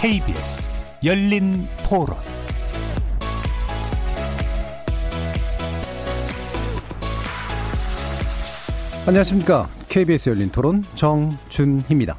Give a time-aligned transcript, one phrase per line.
[0.00, 0.70] KBS
[1.02, 2.16] 열린 토론
[9.08, 9.68] 안녕하십니까.
[9.88, 12.16] KBS 열린 토론 정준희입니다.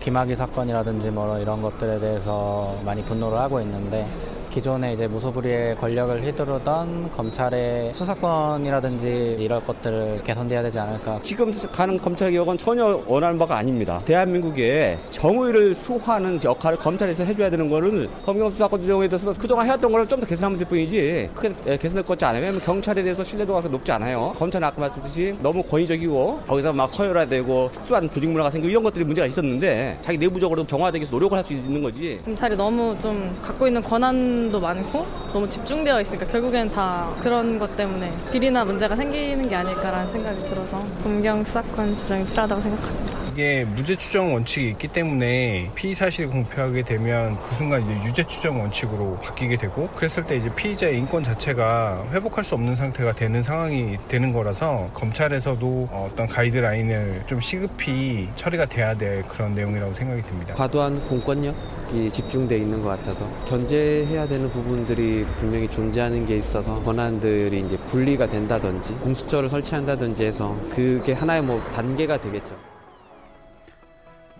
[0.00, 4.04] 김학의 사건이라든지 뭐 이런 것들에 대해서 많이 분노를 하고 있는데
[4.52, 11.18] 기존에 이제 무소불위의 권력을 휘두르던 검찰의 수사권이라든지 이런 것들을 개선돼야 되지 않을까.
[11.22, 14.00] 지금 가는 검찰 개혁은 전혀 원하는 바가 아닙니다.
[14.04, 20.06] 대한민국의 정의를 수호하는 역할을 검찰에서 해줘야 되는 거를 검경 수사권 조정에 대해서 그동안 해왔던 거를
[20.06, 22.42] 좀 더 개선하면 될 뿐이지 크게 개선될 것 같지 않아요.
[22.42, 24.32] 왜냐면 경찰에 대해서 신뢰도가 높지 않아요.
[24.36, 29.26] 검찰은 아까 말씀드렸듯이 너무 권위적이고 거기서 막 서열화되고 특수한 조직 문화가 생기고 이런 것들이 문제가
[29.26, 32.20] 있었는데 자기 내부적으로 정화되기 위해서 노력을 할 수 있는 거지.
[32.24, 37.76] 검찰이 너무 좀 갖고 있는 권한 도 많고 너무 집중되어 있으니까 결국엔 다 그런 것
[37.76, 43.21] 때문에 비리나 문제가 생기는 게 아닐까라는 생각이 들어서 검경 수사권 조정이 필요하다고 생각합니다.
[43.32, 48.60] 이게 무죄 추정 원칙이 있기 때문에 피의 사실이 공표하게 되면 그 순간 이제 유죄 추정
[48.60, 53.96] 원칙으로 바뀌게 되고 그랬을 때 이제 피의자의 인권 자체가 회복할 수 없는 상태가 되는 상황이
[54.08, 60.54] 되는 거라서 검찰에서도 어떤 가이드라인을 좀 시급히 처리가 돼야 될 그런 내용이라고 생각이 듭니다.
[60.54, 67.78] 과도한 공권력이 집중돼 있는 것 같아서 견제해야 되는 부분들이 분명히 존재하는 게 있어서 권한들이 이제
[67.78, 72.71] 분리가 된다든지 공수처를 설치한다든지 해서 그게 하나의 뭐 단계가 되겠죠.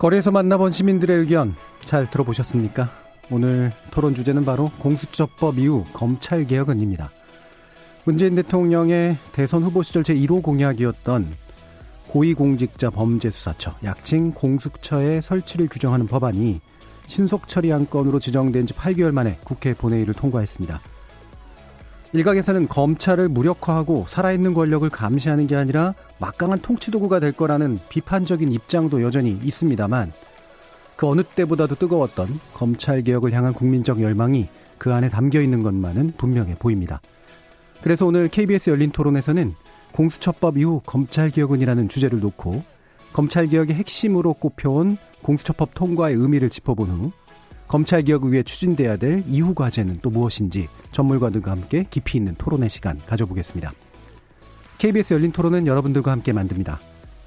[0.02, 2.90] 거리에서 만나본 시민들의 의견 잘 들어보셨습니까?
[3.30, 7.08] 오늘 토론 주제는 바로 공수처법 이후 검찰 개혁은입니다.
[8.02, 11.28] 문재인 대통령의 대선 후보 시절 제1호 공약이었던
[12.08, 16.60] 고위공직자 범죄수사처, 약칭 공수처의 설치를 규정하는 법안이
[17.06, 20.80] 신속 처리 안건으로 지정된 지 8개월 만에 국회 본회의를 통과했습니다.
[22.12, 29.38] 일각에서는 검찰을 무력화하고 살아있는 권력을 감시하는 게 아니라 막강한 통치도구가 될 거라는 비판적인 입장도 여전히
[29.42, 30.12] 있습니다만
[30.96, 37.00] 그 어느 때보다도 뜨거웠던 검찰개혁을 향한 국민적 열망이 그 안에 담겨 있는 것만은 분명해 보입니다.
[37.82, 39.54] 그래서 오늘 KBS 열린 토론에서는
[39.92, 42.62] 공수처법 이후 검찰개혁은이라는 주제를 놓고
[43.12, 47.12] 검찰개혁의 핵심으로 꼽혀온 공수처법 통과의 의미를 짚어본 후
[47.72, 52.98] 검찰 개혁을 위해 추진돼야 될 이후 과제는 또 무엇인지 전문가들과 함께 깊이 있는 토론의 시간
[53.06, 53.72] 가져보겠습니다.
[54.76, 56.78] KBS 열린 토론은 여러분들과 함께 만듭니다.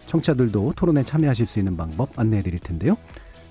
[0.05, 2.95] 청취자들도 토론에 참여하실 수 있는 방법 안내해 드릴 텐데요.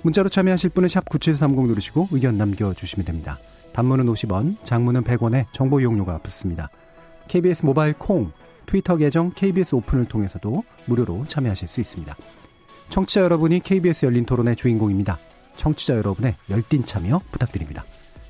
[0.03, 3.41] 문자로 참여하실 분은 샵9730 누르시고 의견 남겨주시면 됩니다.
[3.73, 6.71] 단문은 50원, 장문은 100원에 정보 이용료가 붙습니다.
[7.27, 8.31] KBS 모바일 콩,
[8.67, 12.17] 트위터 계정 KBS 오픈을 통해서도 무료로 참여하실 수 있습니다.
[12.91, 15.19] 청취자 여러분이 KBS 열린 토론의 주인공입니다.
[15.57, 17.85] 청취자 여러분의 열띤 참여 부탁드립니다.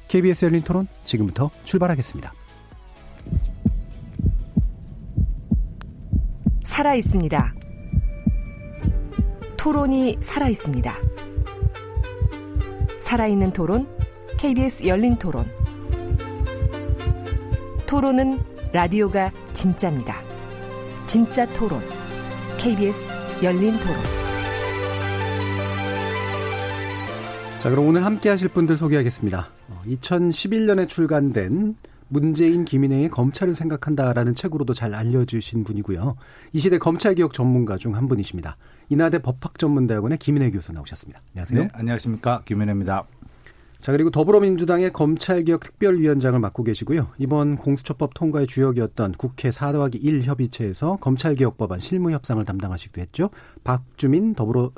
[0.09, 2.33] KBS 열린 토론 지금부터 출발하겠습니다.
[6.63, 7.55] 살아 있습니다.
[9.57, 10.95] 토론이 살아 있습니다.
[13.01, 13.89] 살아있는 토론,
[14.39, 15.51] KBS 열린 토론.
[17.87, 18.43] 토론은
[18.73, 20.21] 라디오가 진짜입니다.
[21.07, 21.81] 진짜 토론,
[22.59, 24.24] KBS 열린 토론.
[27.65, 29.49] 자, 그럼 오늘 함께 하실 분들 소개하겠습니다.
[29.87, 31.77] 2011년에 출간된
[32.09, 36.15] 문재인 김인혜의 검찰을 생각한다라는 책으로도 잘 알려주신 분이고요.
[36.53, 38.59] 이 시대 검찰 개혁 전문가 중 한 분이십니다.
[38.91, 41.23] 인하대 법학전문대학원의 김인혜 교수 나오셨습니다.
[41.31, 41.63] 안녕하세요.
[41.63, 42.43] 네, 안녕하십니까.
[42.45, 43.05] 김인혜입니다.
[43.79, 47.13] 자, 그리고 더불어민주당의 검찰개혁 특별위원장을 맡고 계시고요.
[47.17, 53.31] 이번 공수처법 통과의 주역이었던 국회 4 더하기 1 협의체에서 검찰개혁 법안 실무 협상을 담당하시기도 했죠.
[53.65, 54.71] 박주민 더불어,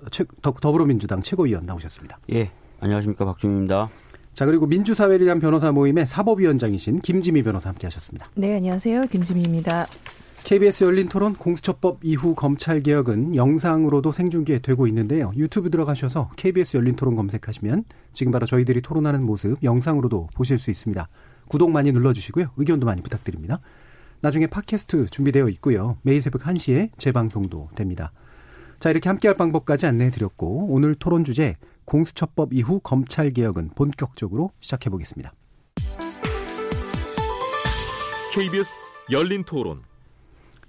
[0.60, 2.20] 더불어민주당 최고위원 나오셨습니다.
[2.32, 3.24] 예, 안녕하십니까.
[3.24, 3.88] 박주민입니다.
[4.32, 8.28] 자, 그리고 민주사회를 위한 변호사 모임의 사법위원장이신 김지미 변호사 함께 하셨습니다.
[8.34, 9.06] 네, 안녕하세요.
[9.06, 9.86] 김지미입니다.
[10.44, 15.32] KBS 열린 토론 공수처법 이후 검찰 개혁은 영상으로도 생중계되고 있는데요.
[15.36, 21.08] 유튜브 들어가셔서 KBS 열린 토론 검색하시면 지금 바로 저희들이 토론하는 모습 영상으로도 보실 수 있습니다.
[21.48, 22.50] 구독 많이 눌러주시고요.
[22.56, 23.60] 의견도 많이 부탁드립니다.
[24.20, 25.96] 나중에 팟캐스트 준비되어 있고요.
[26.02, 28.12] 매일 새벽 1시에 재방송도 됩니다.
[28.78, 31.56] 자, 이렇게 함께할 방법까지 안내해 드렸고 오늘 토론 주제
[31.86, 35.32] 공수처법 이후 검찰 개혁은 본격적으로 시작해 보겠습니다.
[38.34, 39.80] KBS 열린 토론.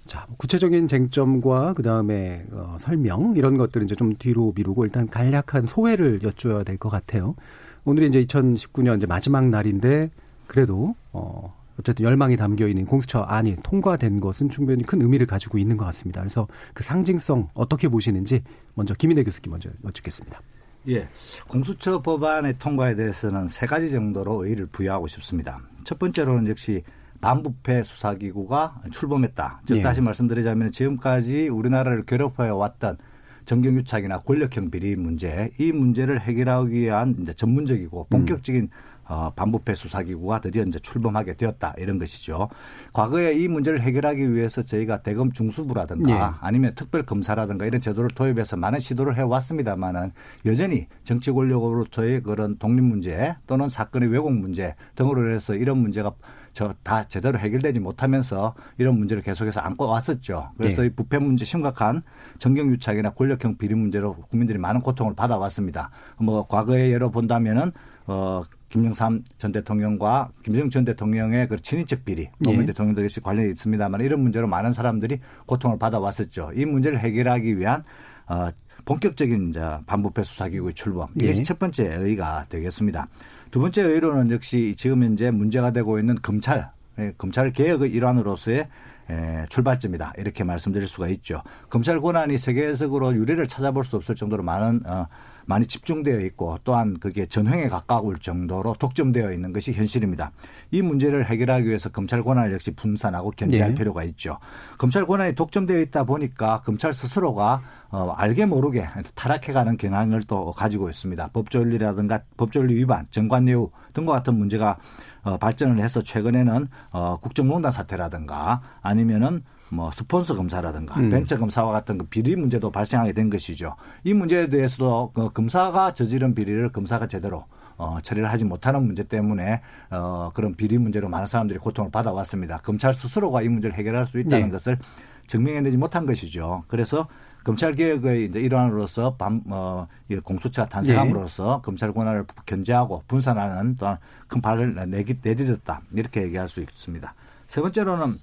[0.06, 5.66] 자, 구체적인 쟁점과 그 다음에 어, 설명 이런 것들은 이제 좀 뒤로 미루고 일단 간략한
[5.68, 7.36] 소회를 여쭤야 될 것 같아요.
[7.84, 10.12] 오늘이 이제 2019년 이제 마지막 날인데
[10.46, 15.75] 그래도 어 어쨌든 열망이 담겨 있는 공수처 안이 통과된 것은 충분히 큰 의미를 가지고 있는
[15.75, 16.22] 것 같습니다.
[16.22, 18.44] 그래서 그 상징성 어떻게 보시는지
[18.75, 20.40] 먼저 김인혜 교수님 먼저 여쭙겠습니다.
[20.89, 21.10] 예,
[21.48, 25.60] 공수처 법안의 통과에 대해서는 세 가지 정도로 의의를 부여하고 싶습니다.
[25.84, 26.84] 첫 번째로는 역시
[27.19, 29.62] 반부패 수사기구가 출범했다.
[29.66, 29.81] 즉 예.
[29.81, 32.98] 다시 말씀드리자면 지금까지 우리나라를 괴롭혀 왔던
[33.45, 38.69] 정경유착이나 권력형 비리 문제 이 문제를 해결하기 위한 이제 전문적이고 본격적인 음.
[39.07, 42.50] 어, 반부패 수사기구가 드디어 이제 출범하게 되었다 이런 것이죠.
[42.94, 46.38] 과거에 이 문제를 해결하기 위해서 저희가 대검 중수부라든가 예.
[46.42, 50.12] 아니면 특별 검사라든가 이런 제도를 도입해서 많은 시도를 해왔습니다만은
[50.45, 56.12] 여전히 정치 권력으로부터의 그런 독립 문제 또는 사건의 왜곡 문제 등으로 해서 이런 문제가
[56.57, 60.51] 저다 제대로 해결되지 못하면서 이런 문제를 계속해서 안고 왔었죠.
[60.57, 60.88] 그래서 네.
[60.88, 62.01] 이 부패 문제 심각한
[62.39, 65.92] 정경 유착이나 권력형 비리 문제로 국민들이 많은 고통을 받아왔습니다.
[66.18, 67.71] 뭐 과거의 예로 본다면은
[68.07, 72.68] 어 김영삼 전 대통령과 김정은 전 대통령의 그 친인척 비리, 노무현 예.
[72.68, 76.52] 대통령도 역시 관련이 있습니다만 이런 문제로 많은 사람들이 고통을 받아왔었죠.
[76.56, 77.84] 이 문제를 해결하기 위한
[78.28, 78.50] 어,
[78.86, 81.44] 본격적인 이제 반부패 수사기구의 출범 이것이 예.
[81.44, 83.08] 첫 번째 의의가 되겠습니다.
[83.52, 86.69] 두 번째 의의로는 역시 지금 현재 문제가 되고 있는 검찰,
[87.00, 88.68] 예, 검찰 개혁의 일환으로서의
[89.10, 91.42] 에, 출발점이다 이렇게 말씀드릴 수가 있죠.
[91.69, 95.08] 검찰 권한이 세계적으로 유례를 찾아볼 수 없을 정도로 많은 어,
[95.48, 100.32] 많이 집중되어 있고 또한 그게 전횡에 가까울 정도로 독점되어 있는 것이 현실입니다.
[100.72, 103.76] 이 문제를 해결하기 위해서 검찰 권한을 역시 분산하고 견제할 네.
[103.76, 104.38] 필요가 있죠.
[104.78, 108.86] 검찰 권한이 독점되어 있다 보니까 검찰 스스로가 어, 알게 모르게
[109.16, 111.30] 타락해가는 경향을 또 가지고 있습니다.
[111.30, 114.78] 법조인리라든가 법조인리 위반, 정관예우 등과 같은 문제가
[115.24, 121.10] 어, 발전을 해서 최근에는 어, 국정농단 사태라든가 아니면은 뭐 스폰서 검사라든가 음.
[121.10, 123.75] 벤처 검사와 같은 그 비리 문제도 발생하게 된 것이죠.
[124.04, 127.46] 이 문제에 대해서도 그 검사가 저지른 비리를 검사가 제대로
[127.78, 129.62] 어, 처리를 하지 못하는 문제 때문에
[129.92, 132.58] 어, 그런 비리 문제로 많은 사람들이 고통을 받아왔습니다.
[132.58, 134.52] 검찰 스스로가 이 문제를 해결할 수 있다는 네.
[134.52, 134.80] 것을
[135.28, 136.64] 증명해내지 못한 것이죠.
[136.68, 137.08] 그래서
[137.44, 139.88] 검찰 개혁의 이제 일환으로서 반, 어,
[140.24, 141.62] 공수처가 탄생함으로써 네.
[141.64, 143.98] 검찰 권한을 견제하고 분산하는 또한
[144.28, 147.14] 큰 발을 내기, 내딛었다 이렇게 얘기할 수 있습니다.
[147.48, 148.19] 세 번째로는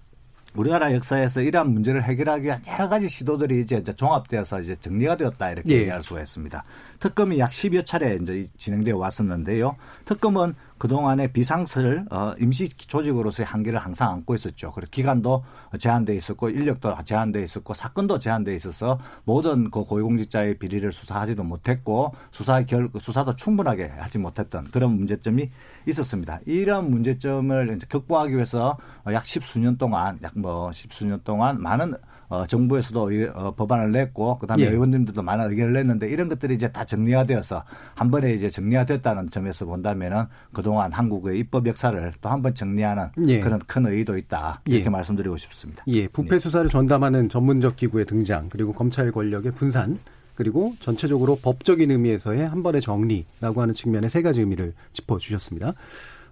[0.54, 5.74] 우리나라 역사에서 이러한 문제를 해결하기 위한 여러 가지 시도들이 이제 종합되어서 이제 정리가 되었다 이렇게
[5.74, 5.80] 예.
[5.80, 6.64] 얘기할 수가 있습니다.
[7.04, 9.76] 특검이 약 10여 차례 이제 진행되어 왔었는데요.
[10.06, 14.72] 특검은 그동안에 비상슬 어, 임시 조직으로서의 한계를 항상 안고 있었죠.
[14.72, 15.44] 그리고 기간도
[15.78, 22.62] 제한돼 있었고 인력도 제한돼 있었고 사건도 제한돼 있어서 모든 그 고위공직자의 비리를 수사하지도 못했고 수사
[22.62, 25.50] 결 수사도 충분하게 하지 못했던 그런 문제점이
[25.86, 26.40] 있었습니다.
[26.46, 28.78] 이런 문제점을 이제 극복하기 위해서
[29.12, 31.94] 약 십수년 동안 약 뭐 십수년 동안 많은
[32.28, 34.68] 어, 정부에서도 의, 어, 법안을 냈고 그다음에 예.
[34.70, 40.24] 의원님들도 많은 의견을 냈는데 이런 것들이 이제 다 정리화되어서 한 번에 이제 정리화됐다는 점에서 본다면은
[40.52, 43.40] 그동안 한국의 입법 역사를 또 한 번 정리하는 예.
[43.40, 44.88] 그런 큰 의의도 있다 이렇게 예.
[44.90, 45.84] 말씀드리고 싶습니다.
[45.88, 49.98] 예, 부패 수사를 전담하는 전문적 기구의 등장 그리고 검찰 권력의 분산
[50.34, 55.74] 그리고 전체적으로 법적인 의미에서의 한 번의 정리라고 하는 측면의 세 가지 의미를 짚어주셨습니다.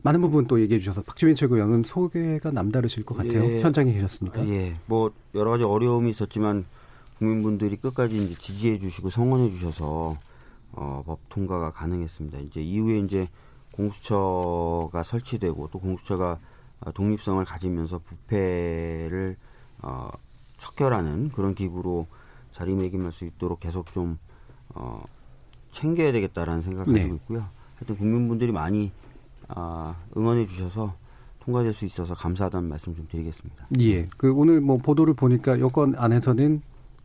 [0.02, 3.44] 많은 부분 또 얘기해 주셔서 박주민 최고위원은 소개가 남다르실 것 같아요.
[3.44, 4.46] 예, 현장에 계셨습니까?
[4.49, 4.76] 예.
[4.87, 6.64] 뭐 여러 가지 어려움이 있었지만
[7.19, 10.16] 국민분들이 끝까지 이제 지지해 주시고 성원해 주셔서
[10.72, 12.38] 어, 법 통과가 가능했습니다.
[12.40, 13.28] 이제 이후에 이제
[13.72, 16.38] 공수처가 설치되고 또 공수처가
[16.94, 19.37] 독립성을 가지면서 부패를
[19.82, 20.10] 어,
[20.58, 22.08] 척결하는 그런 기구로
[22.50, 24.19] 자리매김할 수 있도록 계속 좀
[24.70, 25.04] 어,
[25.70, 27.00] 챙겨야 되겠다라는 생각을 네.
[27.00, 27.46] 가지고 있고요.
[27.76, 28.90] 하여튼 국민분들이 많이
[29.54, 30.94] 아, 응원해 주셔서
[31.40, 33.66] 통과될 수 있어서 감사하다는 말씀 좀 드리겠습니다.
[33.80, 34.06] 예.
[34.16, 36.62] 그 오늘 뭐 보도를 보니까 여권 안에서는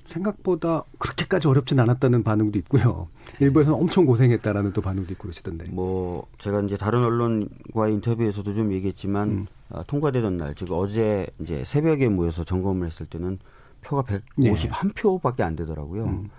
[0.07, 3.07] 생각보다 그렇게까지 어렵진 않았다는 반응도 있고요.
[3.39, 5.65] 일부에서는 엄청 고생했다라는 또 반응도 있고 그러시던데.
[5.71, 9.47] 뭐 제가 이제 다른 언론과 인터뷰에서도 좀 얘기했지만 음.
[9.69, 13.39] 아, 통과되던 날, 즉 어제 이제 새벽에 모여서 점검을 했을 때는
[13.81, 14.03] 표가
[14.37, 16.05] 151표밖에 안 되더라고요.
[16.05, 16.29] 음.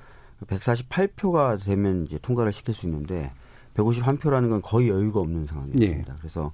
[0.47, 3.33] 148표가 되면 이제 통과를 시킬 수 있는데
[3.79, 6.13] 151표라는 건 거의 여유가 없는 상황이었습니다.
[6.13, 6.17] 예.
[6.19, 6.53] 그래서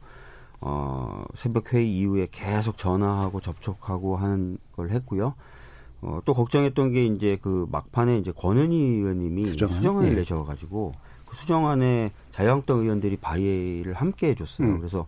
[0.61, 5.35] 어, 새벽 회의 이후에 계속 전화하고 접촉하고 하는 걸 했고요.
[6.02, 9.75] 어, 또 걱정했던 게 이제 그 막판에 이제 권은희 의원님이 수정안?
[9.75, 10.14] 수정안을 예.
[10.16, 10.93] 내셔가지고
[11.26, 14.69] 그 수정안에 자유한국당 의원들이 발의를 함께 해줬어요.
[14.69, 14.78] 음.
[14.78, 15.07] 그래서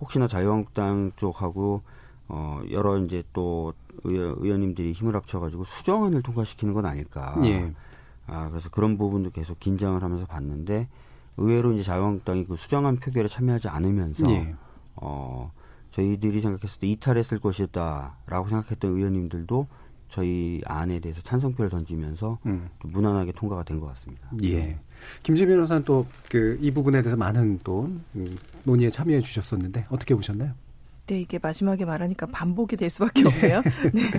[0.00, 1.82] 혹시나 자유한국당 쪽하고
[2.28, 3.72] 어, 여러 이제 또
[4.04, 7.36] 의원, 님들이 힘을 합쳐가지고 수정안을 통과시키는 건 아닐까.
[7.44, 7.72] 예.
[8.26, 10.88] 아, 그래서 그런 부분도 계속 긴장을 하면서 봤는데
[11.38, 14.54] 의외로 이제 자유한국당이 그 수정안 표결에 참여하지 않으면서 예.
[14.96, 15.50] 어
[15.92, 19.66] 저희들이 생각했을 때 이탈했을 것이었다라고 생각했던 의원님들도
[20.10, 22.68] 저희 안에 대해서 찬성표를 던지면서 음.
[22.80, 24.28] 좀 무난하게 통과가 된 것 같습니다.
[24.42, 24.78] 예.
[25.22, 27.82] 김재 변호사는 또 그 이 부분에 대해서 많은 또
[28.14, 28.26] 음,
[28.64, 30.52] 논의에 참여해 주셨었는데 어떻게 보셨나요?
[31.06, 33.62] 네, 이게 마지막에 말하니까 반복이 될 수밖에 없네요.
[33.94, 34.10] 네.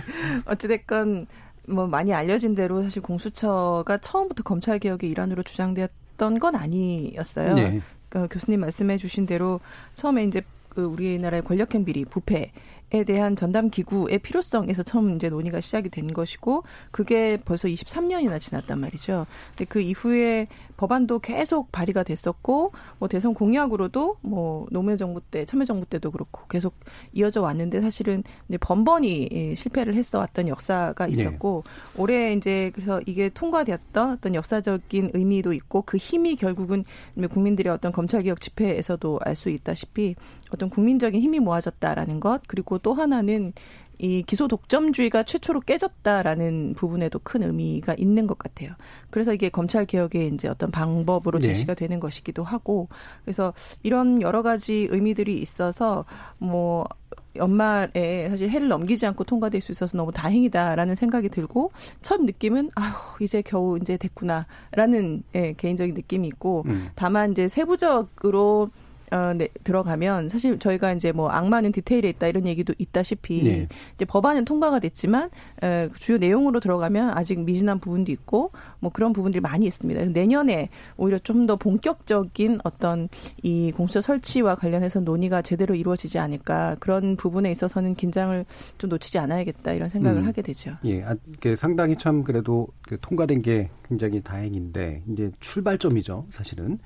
[0.46, 1.28] 어찌됐건
[1.68, 7.54] 뭐 많이 알려진 대로 사실 공수처가 처음부터 검찰 개혁의 일환으로 주장되었 있었던 건 아니었어요.
[7.54, 7.82] 네.
[8.10, 9.62] 그러니까 교수님 말씀해 주신 대로
[9.96, 12.52] 처음에 이제 그 우리나라의 권력형 비리, 부패
[12.92, 18.80] 에 대한 전담 기구의 필요성에서 처음 이제 논의가 시작이 된 것이고 그게 벌써 23년이나 지났단
[18.80, 19.28] 말이죠.
[19.52, 20.48] 근데 그 이후에
[20.80, 26.74] 법안도 계속 발의가 됐었고 뭐 대선 공약으로도 뭐 노무현 정부 때 참여정부 때도 그렇고 계속
[27.12, 31.12] 이어져 왔는데 사실은 이제 번번이 실패를 했어 왔던 역사가 네.
[31.12, 32.02] 있었고 네.
[32.02, 36.86] 올해 이제 그래서 이게 통과되었던 어떤 역사적인 의미도 있고 그 힘이 결국은
[37.30, 40.16] 국민들의 어떤 검찰개혁 집회에서도 알 수 있다시피
[40.52, 43.54] 어떤 국민적인 힘이 모아졌다라는 것 그리고 또 하나는
[44.00, 48.72] 이 기소 독점주의가 최초로 깨졌다라는 부분에도 큰 의미가 있는 것 같아요.
[49.10, 51.88] 그래서 이게 검찰 개혁의 이제 어떤 방법으로 제시가 네.
[51.88, 52.88] 되는 것이기도 하고
[53.24, 53.54] 그래서
[53.84, 56.06] 이런 여러 가지 의미들이 있어서
[56.38, 56.88] 뭐
[57.36, 63.24] 연말에 사실 해를 넘기지 않고 통과될 수 있어서 너무 다행이다라는 생각이 들고 첫 느낌은 아휴
[63.24, 66.90] 이제 겨우 이제 됐구나라는 예, 개인적인 느낌이 있고 음.
[66.96, 68.70] 다만 이제 세부적으로
[69.12, 73.68] 어, 네, 들어가면 사실 저희가 이제 뭐 악마는 디테일에 있다 이런 얘기도 있다시피 네.
[73.96, 75.30] 이제 법안은 통과가 됐지만
[75.64, 80.06] 에, 주요 내용으로 들어가면 아직 미진한 부분도 있고 뭐 그런 부분들이 많이 있습니다.
[80.06, 83.10] 내년에 오히려 좀 더 본격적인 어떤
[83.42, 88.46] 이 공수처 설치와 관련해서 논의가 제대로 이루어지지 않을까 그런 부분에 있어서는 긴장을
[88.78, 90.28] 좀 놓치지 않아야겠다 이런 생각을 음.
[90.28, 90.76] 하게 되죠.
[90.86, 91.16] 예, 아,
[91.58, 96.78] 상당히 참 그래도 그 통과된 게 굉장히 다행인데 이제 출발점이죠, 사실은.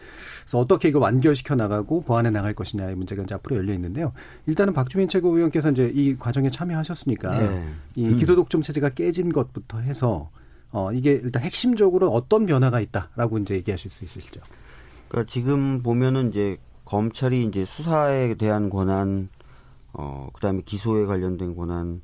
[0.43, 4.13] 그래서 어떻게 이걸 완결시켜 나가고 보완해 나갈 것이냐의 문제가 이제 앞으로 열려 있는데요.
[4.45, 7.73] 일단은 박주민 최고위원께서 이제 이 과정에 참여하셨으니까 네.
[7.95, 8.15] 이 음.
[8.15, 10.29] 기소독점 체제가 깨진 것부터 해서
[10.71, 14.41] 어 이게 일단 핵심적으로 어떤 변화가 있다라고 이제 얘기하실 수 있으시죠?
[15.07, 19.29] 그러니까 지금 보면은 이제 검찰이 이제 수사에 대한 권한,
[19.93, 22.01] 어 그다음에 기소에 관련된 권한,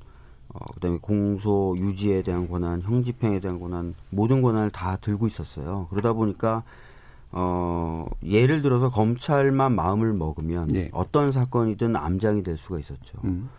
[0.50, 5.88] 어 그다음에 공소 유지에 대한 권한, 형집행에 대한 권한 모든 권한을 다 들고 있었어요.
[5.92, 6.64] 그러다 보니까
[7.32, 10.90] 어, 예를 들어서 검찰만 마음을 먹으면 네.
[10.94, 13.20] 어떤 사건이든 암장이 될 수가 있었죠.
[13.24, 13.50] 음.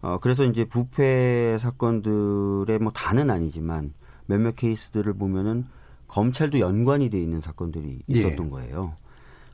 [0.00, 3.94] 어, 그래서 이제 부패 사건들의 뭐 다는 아니지만
[4.26, 5.66] 몇몇 케이스들을 보면은
[6.08, 8.50] 검찰도 연관이 돼 있는 사건들이 있었던 예.
[8.50, 8.94] 거예요.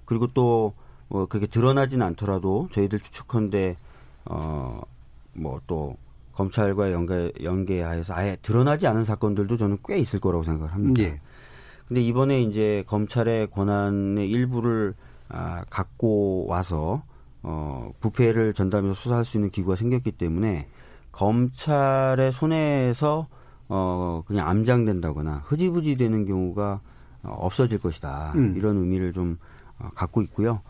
[0.04, 0.74] 그리고 또,
[1.08, 3.76] 뭐, 그게 드러나진 않더라도 저희들 추측컨대,
[4.24, 4.80] 어,
[5.34, 5.96] 뭐 또,
[6.32, 11.02] 검찰과 연계, 연계하여서 아예 드러나지 않은 사건들도 저는 꽤 있을 거라고 생각을 합니다.
[11.02, 11.20] 예.
[11.88, 14.94] 근데 이번에 이제 검찰의 권한의 일부를
[15.30, 17.02] 아, 갖고 와서
[17.42, 20.68] 어, 부패를 전담해서 수사할 수 있는 기구가 생겼기 때문에
[21.12, 23.26] 검찰의 손에서
[23.68, 26.80] 어, 그냥 암장된다거나 흐지부지 되는 경우가
[27.22, 28.32] 어, 없어질 것이다.
[28.36, 28.54] 음.
[28.56, 29.38] 이런 의미를 좀
[29.78, 30.60] 어, 갖고 있고요.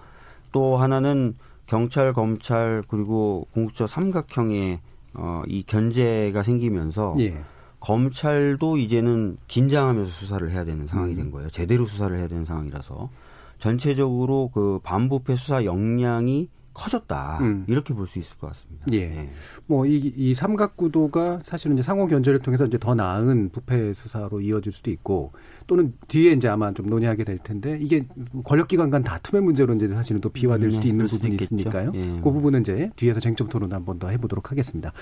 [0.53, 4.81] 또 하나는 경찰, 검찰 그리고 공수처 삼각형의
[5.15, 7.43] 어, 이 견제가 생기면서 예.
[7.81, 11.31] 검찰도 이제는 긴장하면서 수사를 해야 되는 상황이 된 음.
[11.31, 11.49] 거예요.
[11.51, 13.11] 제대로 수사를 해야 되는 상황이라서
[13.59, 17.65] 전체적으로 그 반부패 수사 역량이 커졌다 음.
[17.67, 18.87] 이렇게 볼 수 있을 것 같습니다.
[18.93, 19.09] 예.
[19.09, 19.31] 네.
[19.67, 24.91] 뭐이 이 삼각구도가 사실은 이제 상호 견제를 통해서 이제 더 나은 부패 수사로 이어질 수도
[24.93, 25.33] 있고
[25.67, 28.07] 또는 뒤에 이제 아마 좀 논의하게 될 텐데 이게
[28.45, 31.57] 권력기관 간 다툼의 문제로 이제 사실은 또 비화될 음, 수도 있는 부분이 있겠죠.
[31.57, 31.93] 있으니까요.
[31.95, 32.21] 예.
[32.23, 34.93] 그 부분은 이제 뒤에서 쟁점 토론 한번 더 해보도록 하겠습니다.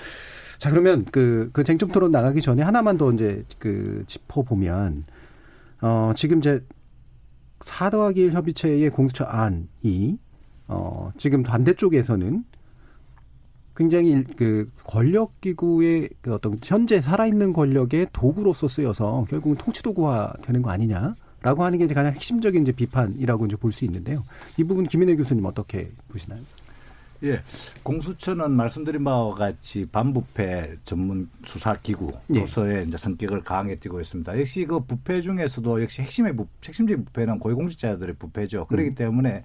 [0.57, 5.05] 자 그러면 그, 그 쟁점 토론 나가기 전에 하나만 더 이제 그 짚어보면
[5.81, 6.63] 어 지금 이제
[7.61, 10.17] 사더하기 1 협의체의 공수처 안이
[10.67, 12.43] 어, 지금 반대쪽에서는
[13.75, 20.63] 굉장히 그 권력 기구의 그 어떤 현재 살아있는 권력의 도구로서 쓰여서 결국은 통치 도구화 되는
[20.63, 24.23] 거 아니냐라고 하는 게 이제 가장 핵심적인 이제 비판이라고 이제 볼 수 있는데요.
[24.57, 26.41] 이 부분 김인혜 교수님 어떻게 보시나요?
[27.23, 27.41] 예.
[27.83, 32.83] 공수처는 말씀드린 바와 같이 반부패 전문 수사 기구로서의 예.
[32.83, 34.39] 이제 성격을 강하게 띠고 있습니다.
[34.39, 38.67] 역시 그 부패 중에서도 역시 핵심의 부, 핵심적인 부패는 고위공직자들의 부패죠.
[38.67, 38.95] 그렇기 음.
[38.95, 39.43] 때문에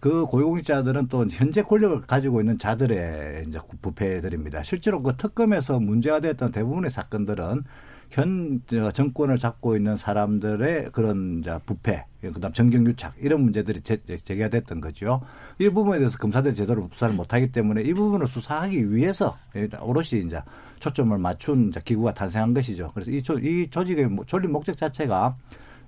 [0.00, 4.62] 그 고위공직자들은 또 현재 권력을 가지고 있는 자들의 이제 부패들입니다.
[4.62, 7.64] 실제로 그 특검에서 문제가 됐던 대부분의 사건들은
[8.10, 8.62] 현
[8.94, 15.20] 정권을 잡고 있는 사람들의 그런 부패, 그다음 정경유착 이런 문제들이 제, 제기가 됐던 거죠.
[15.58, 19.36] 이 부분에 대해서 검사들이 제대로 수사를 못하기 때문에 이 부분을 수사하기 위해서
[19.80, 20.40] 오롯이 이제
[20.80, 22.92] 초점을 맞춘 기구가 탄생한 것이죠.
[22.94, 25.36] 그래서 이, 조, 이 조직의 존립 목적 자체가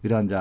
[0.02, 0.36] 이런 이제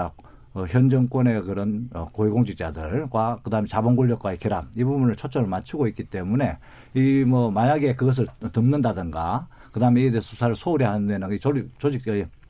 [0.53, 6.05] 어, 현 정권의 그런 어, 고위공직자들과 그다음에 자본 권력과의 결합 이 부분을 초점을 맞추고 있기
[6.05, 6.57] 때문에
[6.95, 9.47] 이 뭐 만약에 그것을 덮는다든가
[9.79, 12.03] 그다음에 이에 대해서 수사를 소홀히 하는 데는 이 조립 조직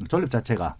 [0.07, 0.75] 조립 자체가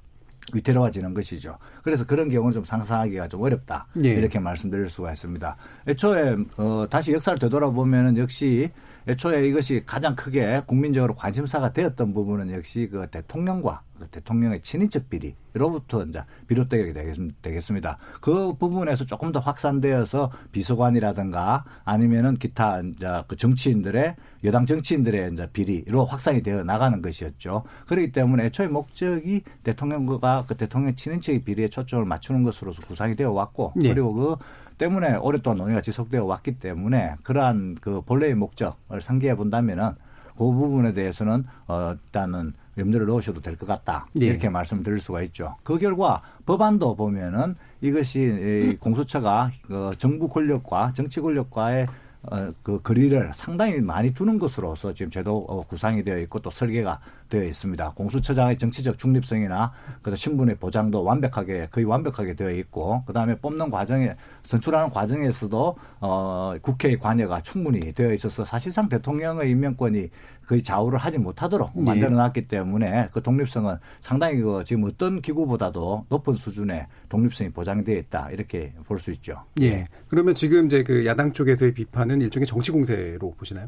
[0.52, 1.58] 위태로워지는 것이죠.
[1.84, 3.86] 그래서 그런 경우는 좀 상상하기가 좀 어렵다.
[4.04, 4.10] 예.
[4.10, 5.56] 이렇게 말씀드릴 수가 있습니다.
[5.88, 8.72] 애초에 어 다시 역사를 되돌아보면은 역시
[9.08, 16.22] 애초에 이것이 가장 크게 국민적으로 관심사가 되었던 부분은 역시 그 대통령과 대통령의 친인척 비리로부터 이제
[16.48, 16.94] 비롯되게
[17.42, 17.98] 되겠습니다.
[18.22, 26.06] 그 부분에서 조금 더 확산되어서 비서관이라든가 아니면은 기타 이제 그 정치인들의 여당 정치인들의 이제 비리로
[26.06, 27.64] 확산이 되어 나가는 것이었죠.
[27.88, 33.74] 그렇기 때문에 애초에 목적이 대통령과 그 대통령 친인척의 비리에 초점을 맞추는 것으로서 구상이 되어 왔고
[33.76, 33.90] 네.
[33.90, 34.36] 그리고 그
[34.78, 39.94] 때문에 오랫동안 논의가 지속되어 왔기 때문에 그러한 그 본래의 목적을 상기해 본다면은
[40.40, 44.28] 그 부분에 대해서는 어 일단은 염두를 넣으셔도 될 것 같다 네.
[44.28, 45.56] 이렇게 말씀드릴 수가 있죠.
[45.64, 51.88] 그 결과 법안도 보면은 이것이 공수처가 그 정부 권력과 정치 권력과의
[52.22, 57.00] 어, 그 거리를 상당히 많이 두는 것으로서 지금 제도 어, 구상이 되어 있고 또 설계가
[57.30, 57.92] 되어 있습니다.
[57.96, 59.72] 공수처장의 정치적 중립성이나
[60.02, 66.56] 그 신분의 보장도 완벽하게 거의 완벽하게 되어 있고 그 다음에 뽑는 과정에 선출하는 과정에서도 어
[66.62, 70.10] 국회의 관여가 충분히 되어 있어서 사실상 대통령의 임명권이
[70.50, 71.84] 거의 좌우를 하지 못하도록 네.
[71.84, 78.32] 만들어 놨기 때문에 그 독립성은 상당히 그 지금 어떤 기구보다도 높은 수준의 독립성이 보장되어 있다
[78.32, 79.44] 이렇게 볼 수 있죠.
[79.62, 79.86] 예.
[80.08, 83.68] 그러면 지금 이제 그 야당 쪽에서의 비판은 일종의 정치 공세로 보시나요?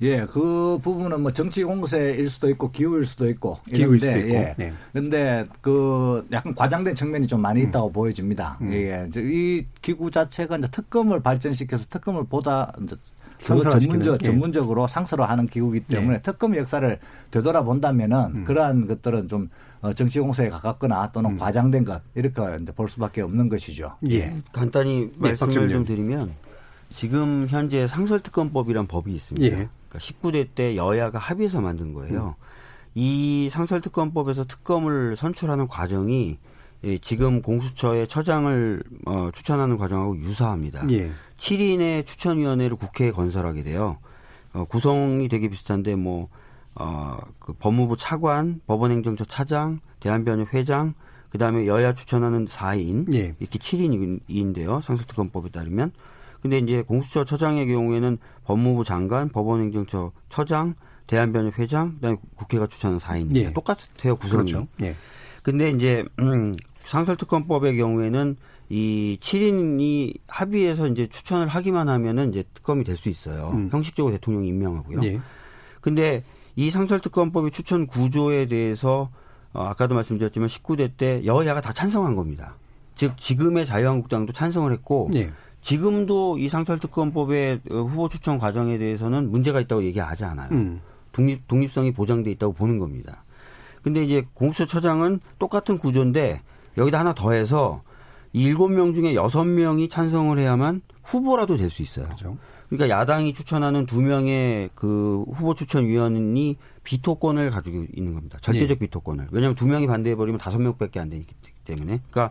[0.00, 4.34] 예, 그 부분은 뭐 정치 공세일 수도 있고 기후일 수도 있고 기후일 수도 있고.
[4.34, 4.54] 예.
[4.56, 4.72] 네.
[4.94, 7.68] 근데 그 약간 과장된 측면이 좀 많이 음.
[7.68, 7.92] 있다고 음.
[7.92, 8.56] 보여집니다.
[8.62, 8.72] 음.
[8.72, 13.00] 예, 이 기구 자체가 이제 특검을 발전시켜서 특검을 보다 이제 그
[13.38, 14.26] 전문적, 예.
[14.26, 16.22] 전문적으로 상설화하는 기구이기 때문에 예.
[16.22, 16.98] 특검 역사를
[17.30, 18.44] 되돌아본다면은 음.
[18.44, 19.48] 그러한 것들은 좀
[19.80, 21.38] 어, 정치 공세에 가깝거나 또는 음.
[21.38, 22.42] 과장된 것 이렇게
[22.74, 23.94] 볼 수밖에 없는 것이죠.
[24.10, 24.34] 예.
[24.52, 26.32] 간단히 네, 말씀을 좀 드리면
[26.90, 29.46] 지금 현재 상설특검법이란 법이 있습니다.
[29.46, 29.50] 예.
[29.50, 32.34] 그러니까 19대 때 여야가 합의해서 만든 거예요.
[32.38, 32.44] 음.
[32.94, 36.38] 이 상설특검법에서 특검을 선출하는 과정이
[36.84, 40.88] 예, 지금 공수처의 처장을 어, 추천하는 과정하고 유사합니다.
[40.90, 41.10] 예.
[41.36, 43.98] 7인의 추천위원회를 국회에 건설하게 돼요.
[44.52, 46.28] 어, 구성이 되게 비슷한데 뭐
[46.74, 50.94] 어, 그 법무부 차관, 법원행정처 차장, 대한변협 회장,
[51.30, 53.34] 그 다음에 여야 추천하는 4인 예.
[53.38, 54.80] 이렇게 7인인데요.
[54.80, 55.92] 상설특검법에 따르면
[56.40, 60.74] 근데 이제 공수처 처장의 경우에는 법무부 장관, 법원행정처 처장,
[61.08, 63.36] 대한변협 회장, 그다음에 국회가 추천한 4인입니다.
[63.36, 63.52] 예.
[63.52, 64.52] 똑같아요 구성이.
[64.52, 64.68] 그렇죠.
[64.82, 64.94] 예.
[65.42, 66.54] 근데 이제 음,
[66.88, 68.36] 상설특검법의 경우에는
[68.70, 73.50] 이 7인이 합의해서 이제 추천을 하기만 하면은 이제 특검이 될 수 있어요.
[73.54, 73.68] 음.
[73.70, 75.00] 형식적으로 대통령이 임명하고요.
[75.04, 75.20] 예.
[75.80, 76.24] 근데
[76.56, 79.10] 이 상설특검법의 추천 구조에 대해서
[79.52, 82.56] 어, 아까도 말씀드렸지만 19대 때 여야가 다 찬성한 겁니다.
[82.96, 85.30] 즉 지금의 자유한국당도 찬성을 했고 예.
[85.60, 90.48] 지금도 이 상설특검법의 후보 추천 과정에 대해서는 문제가 있다고 얘기하지 않아요.
[90.52, 90.80] 음.
[91.12, 93.24] 독립 독립성이 보장돼 있다고 보는 겁니다.
[93.82, 96.40] 근데 이제 공수처처장은 똑같은 구조인데
[96.78, 97.82] 여기다 하나 더해서
[98.32, 102.04] 일곱 명 중에 여섯 명이 찬성을 해야만 후보라도 될 수 있어요.
[102.06, 102.36] 그렇죠.
[102.68, 108.36] 그러니까 야당이 추천하는 두 명의 그 후보 추천 위원이 비토권을 가지고 있는 겁니다.
[108.42, 108.86] 절대적 네.
[108.86, 109.28] 비토권을.
[109.30, 111.26] 왜냐하면 두 명이 반대해 버리면 다섯 명밖에 안 되기
[111.64, 112.00] 때문에.
[112.10, 112.30] 그러니까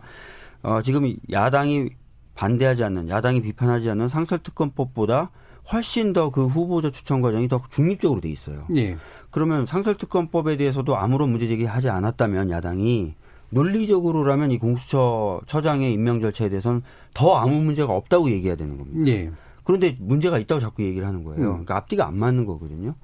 [0.62, 1.90] 어, 지금 야당이
[2.36, 5.30] 반대하지 않는 야당이 비판하지 않는 상설특검법보다
[5.72, 8.64] 훨씬 더 그 후보자 추천 과정이 더 중립적으로 돼 있어요.
[8.76, 8.96] 예.
[9.30, 13.14] 그러면 상설특검법에 대해서도 아무런 문제 제기하지 않았다면 야당이
[13.50, 16.82] 논리적으로라면 이 공수처 처장의 임명 절차에 대해서는
[17.14, 19.10] 더 아무 문제가 없다고 얘기해야 되는 겁니다.
[19.10, 19.30] 예.
[19.64, 21.40] 그런데 문제가 있다고 자꾸 얘기를 하는 거예요.
[21.40, 21.50] 음.
[21.50, 22.94] 그러니까 앞뒤가 안 맞는 거거든요.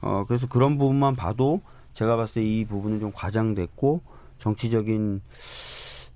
[0.00, 1.60] 어, 그래서 그런 부분만 봐도
[1.94, 4.00] 제가 봤을 때 이 부분은 좀 과장됐고
[4.38, 5.20] 정치적인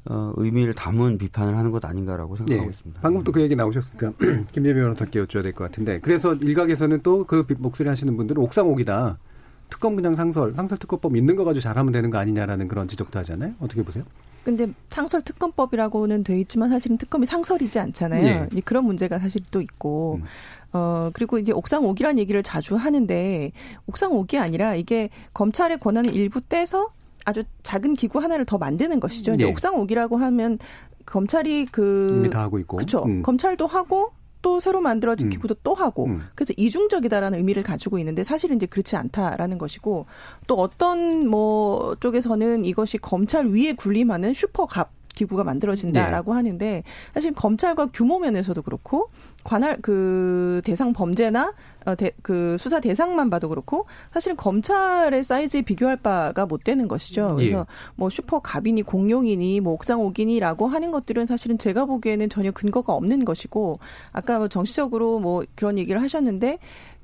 [0.08, 2.70] 어, 의미를 담은 비판을 하는 것 아닌가라고 생각하고 네.
[2.70, 3.00] 있습니다.
[3.02, 4.12] 방금 또 그 얘기 나오셨으니까
[4.52, 9.18] 김재미 변호사께 여쭤야 될 것 같은데 그래서 일각에서는 또 그 목소리 하시는 분들은 옥상옥이다.
[9.68, 13.54] 특검 그냥 상설, 상설 특검법 있는 거 가지고 잘하면 되는 거 아니냐라는 그런 지적도 하잖아요.
[13.60, 14.04] 어떻게 보세요?
[14.44, 18.48] 근데 상설 특검법이라고는 돼 있지만 사실은 특검이 상설이지 않잖아요.
[18.54, 18.60] 예.
[18.64, 20.20] 그런 문제가 사실 또 있고.
[20.20, 20.24] 음.
[20.72, 23.50] 어, 그리고 이제 옥상 옥이라는 얘기를 자주 하는데
[23.86, 26.90] 옥상 옥이 아니라 이게 검찰의 권한을 일부 떼서
[27.24, 29.32] 아주 작은 기구 하나를 더 만드는 것이죠.
[29.32, 29.44] 네.
[29.44, 30.58] 옥상옥이라고 하면
[31.04, 33.04] 검찰이 그 이미 다 하고 있고, 그렇죠.
[33.04, 33.22] 음.
[33.22, 34.12] 검찰도 하고
[34.46, 35.30] 또 새로 만들어진 음.
[35.30, 36.22] 기구도 또 하고 음.
[36.36, 40.06] 그래서 이중적이다라는 의미를 가지고 있는데 사실은 이제 그렇지 않다라는 것이고
[40.46, 46.36] 또 어떤 뭐 쪽에서는 이것이 검찰 위에 군림하는 슈퍼갑 기구가 만들어진다라고 네.
[46.36, 49.10] 하는데 사실 검찰과 규모 면에서도 그렇고
[49.42, 51.54] 관할 그 대상 범죄나
[51.86, 57.36] 어, 대, 그 수사 대상만 봐도 그렇고 사실은 검찰의 사이즈에 비교할 바가 못 되는 것이죠.
[57.38, 57.44] 예.
[57.44, 57.64] 그래서 예.
[57.96, 63.24] 뭐 슈퍼 갑이니 공룡이니 뭐 옥상 옥이니라고 하는 것들은 사실은 제가 보기에는 전혀 근거가 없는
[63.24, 63.78] 것이고
[64.12, 66.58] 아까 뭐 정치적으로 뭐 그런 얘기를 하셨는데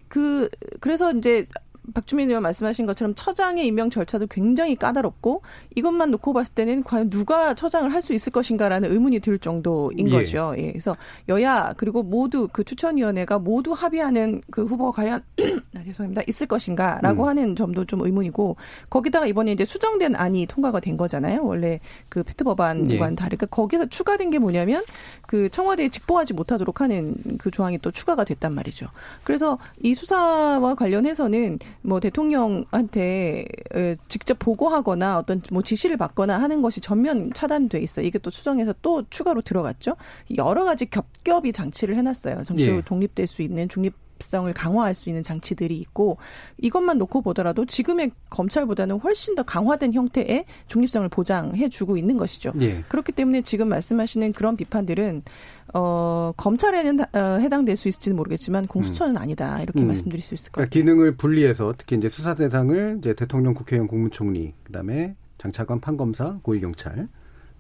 [0.09, 1.47] 그 그래서 이제
[1.95, 5.43] 박주민 의원 말씀하신 것처럼 처장의 임명 절차도 굉장히 까다롭고
[5.75, 10.13] 이것만 놓고 봤을 때는 과연 누가 처장을 할 수 있을 것인가라는 의문이 들 정도인 예.
[10.13, 10.55] 거죠.
[10.59, 10.73] 예.
[10.73, 10.97] 그래서
[11.29, 15.23] 여야 그리고 모두 그 추천위원회가 모두 합의하는 그 후보가 과연
[15.77, 17.29] 아, 죄송합니다 있을 것인가라고 음.
[17.29, 18.57] 하는 점도 좀 의문이고
[18.91, 21.45] 거기다가 이번에 이제 수정된 안이 통과가 된 거잖아요.
[21.45, 23.17] 원래 그 페트 법안과는 예.
[23.17, 24.83] 다르니까 거기서 추가된 게 뭐냐면
[25.27, 28.89] 그 청와대에 직보하지 못하도록 하는 그 조항이 또 추가가 됐단 말이죠.
[29.23, 36.81] 그래서 이 수사와 관련해서는 뭐 대통령한테 에, 직접 보고하거나 어떤 뭐 지시를 받거나 하는 것이
[36.81, 38.07] 전면 차단돼 있어요.
[38.07, 39.97] 이게 또 수정해서 또 추가로 들어갔죠.
[40.37, 42.45] 여러 가지 겹겹이 장치를 해놨어요.
[42.45, 42.85] 정치적으로 예.
[42.85, 43.95] 독립될 수 있는 중립
[44.31, 46.19] 성을 강화할 수 있는 장치들이 있고
[46.59, 52.53] 이것만 놓고 보더라도 지금의 검찰보다는 훨씬 더 강화된 형태의 중립성을 보장해 주고 있는 것이죠.
[52.61, 52.83] 예.
[52.89, 55.23] 그렇기 때문에 지금 말씀하시는 그런 비판들은
[55.75, 59.87] 어 검찰에는 다- 어, 해당될 수 있을지는 모르겠지만 공수처는 아니다 이렇게 음.
[59.89, 60.83] 말씀드릴 수 있을 것 그러니까 같아요.
[60.83, 67.09] 기능을 분리해서 특히 이제 수사 대상을 이제 대통령, 국회의원, 국무총리, 그다음에 장차관, 판검사, 고위경찰,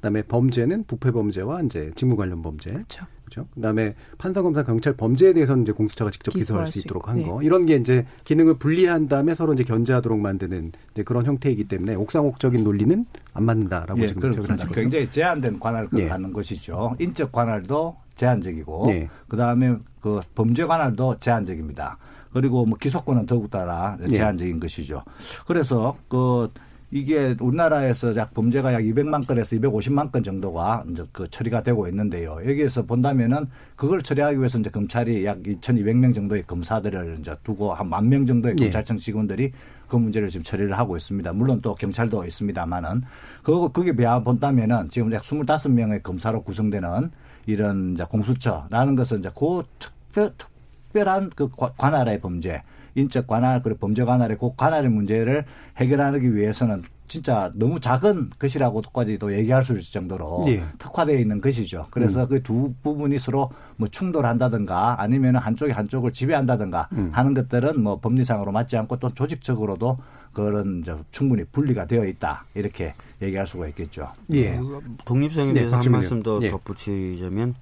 [0.02, 3.06] 그다음에 범죄는 부패 범죄와 이제 직무 관련 범죄, 그렇죠.
[3.24, 3.48] 그렇죠.
[3.54, 7.24] 그다음에 판사, 검사, 경찰 범죄에 대해서는 이제 공수처가 직접 기소할 기소할 수수 있도록 한 네.
[7.24, 7.40] 거.
[7.40, 12.64] 이런 게 이제 기능을 분리한 다음에 서로 이제 견제하도록 만드는 이제 그런 형태이기 때문에 옥상옥적인
[12.64, 14.68] 논리는 안 맞는다라고 예, 지금 지적을 거죠.
[14.72, 16.08] 굉장히 제한된 관할을 예.
[16.08, 16.96] 갖는 것이죠.
[16.98, 19.08] 인적 관할도 제한적이고, 예.
[19.28, 21.96] 그 다음에 그 범죄 관할도 제한적입니다.
[22.32, 24.08] 그리고 뭐 기소권은 더욱 따라 예.
[24.08, 25.04] 제한적인 것이죠.
[25.46, 26.50] 그래서 그
[26.94, 32.37] 이게 우리나라에서 약 범죄가 약 200만 건에서 250만 건 정도가 이제 그 처리가 되고 있는데요.
[32.46, 38.11] 여기에서 본다면은 그걸 처리하기 위해서 이제 검찰이 약 2,200명 정도의 검사들을 이제 두고 한 만
[38.11, 38.64] 명 정도의 예.
[38.64, 39.52] 검찰청 직원들이
[39.88, 41.33] 그 문제를 지금 처리를 하고 있습니다.
[41.33, 43.02] 물론 또 경찰도 있습니다만은
[43.42, 47.11] 그거 그게 비하 본다면은 지금 약 25명의 검사로 구성되는
[47.46, 52.61] 이런 이제 공수처라는 것은 이제 그 특별 특별한 그 관- 관할의 범죄,
[52.94, 55.44] 인적 관할 그리고 범죄 관할의 그 관할의 문제를
[55.76, 60.64] 해결하기 위해서는 진짜 너무 작은 것이라고까지도 얘기할 수 있을 정도로 예.
[60.78, 61.88] 특화되어 있는 것이죠.
[61.90, 68.78] 그래서 그두 부분이 서로 뭐 충돌한다든가 아니면 한쪽이 한쪽을 지배한다든가 하는 것들은 뭐 법리상으로 맞지
[68.78, 69.98] 않고 또 조직적으로도
[70.33, 74.09] 그런 이제 충분히 분리가 되어 있다 이렇게 얘기할 수가 있겠죠.
[74.33, 74.57] 예.
[74.57, 76.38] 그 독립성에 네, 대해서 한 박주민 말씀 더.
[76.40, 76.50] 예.
[76.50, 77.55] 덧붙이자면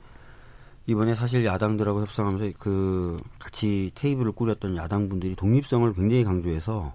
[0.87, 6.95] 이번에 사실 야당들하고 협상하면서 그 같이 테이블을 꾸렸던 야당 분들이 독립성을 굉장히 강조해서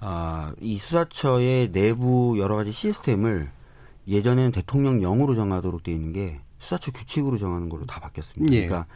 [0.00, 3.50] 아, 이 수사처의 내부 여러 가지 시스템을
[4.08, 8.54] 예전에는 대통령령으로 정하도록 돼 있는 게 수사처 규칙으로 정하는 걸로 다 바뀌었습니다.
[8.54, 8.66] 예.
[8.66, 8.86] 그러니까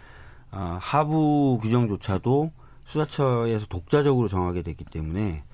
[0.51, 2.53] 아, 하부 규정조차도
[2.87, 5.45] 수사처에서 독자적으로 정하게 됐기 때문에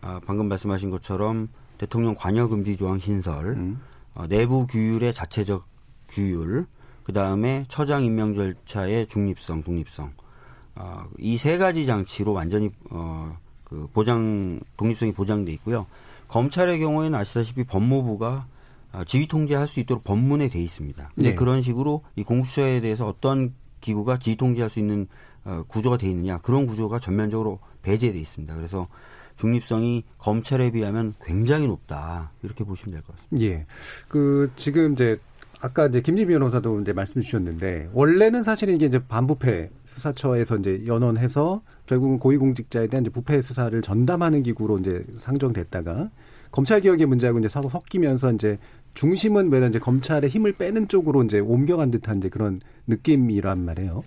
[0.00, 3.80] 아, 방금 말씀하신 것처럼 대통령 관여 금지 조항 신설, 음.
[4.14, 5.66] 어, 내부 규율의 자체적
[6.08, 6.66] 규율,
[7.04, 10.12] 그 다음에 처장 임명 절차의 중립성, 독립성,
[10.76, 15.86] 어, 이 세 가지 장치로 완전히 어, 그 보장 독립성이 보장돼 있고요.
[16.28, 18.46] 검찰의 경우에는 아시다시피 법무부가
[18.92, 21.10] 아, 지휘 통제할 수 있도록 법문에 돼 있습니다.
[21.16, 21.34] 네.
[21.34, 25.06] 그런 식으로 이 공수처에 대해서 어떤 기구가 지휘 통제할 수 있는
[25.44, 28.54] 어, 구조가 돼 있느냐 그런 구조가 전면적으로 배제돼 있습니다.
[28.54, 28.88] 그래서
[29.36, 33.44] 중립성이 검찰에 비하면 굉장히 높다 이렇게 보시면 될 것 같습니다.
[33.46, 33.64] 예.
[34.08, 35.18] 그 지금 이제
[35.64, 41.62] 아까 이제 김진 변호사도 이제 말씀 주셨는데 원래는 사실은 이게 이제 반부패 수사처에서 이제 연원해서
[41.86, 46.10] 결국은 고위공직자에 대한 이제 부패 수사를 전담하는 기구로 이제 상정됐다가
[46.50, 48.58] 검찰 개혁의 문제하고 이제 서로 섞이면서 이제
[48.92, 54.02] 중심은 왜냐 이제 검찰의 힘을 빼는 쪽으로 이제 옮겨간 듯한 이제 그런 느낌이란 말이에요.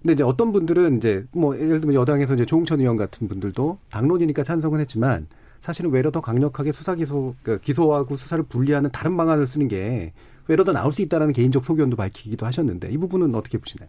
[0.00, 4.44] 근데 이제 어떤 분들은 이제 뭐 예를 들면 여당에서 이제 조홍천 의원 같은 분들도 당론이니까
[4.44, 5.26] 찬성은 했지만
[5.60, 10.14] 사실은 외려 더 강력하게 수사 기소 그러니까 기소하고 수사를 분리하는 다른 방안을 쓰는 게
[10.64, 13.88] 더 나올 수 있다라는 개인적 소견도 밝히기도 하셨는데 이 부분은 어떻게 보시나요?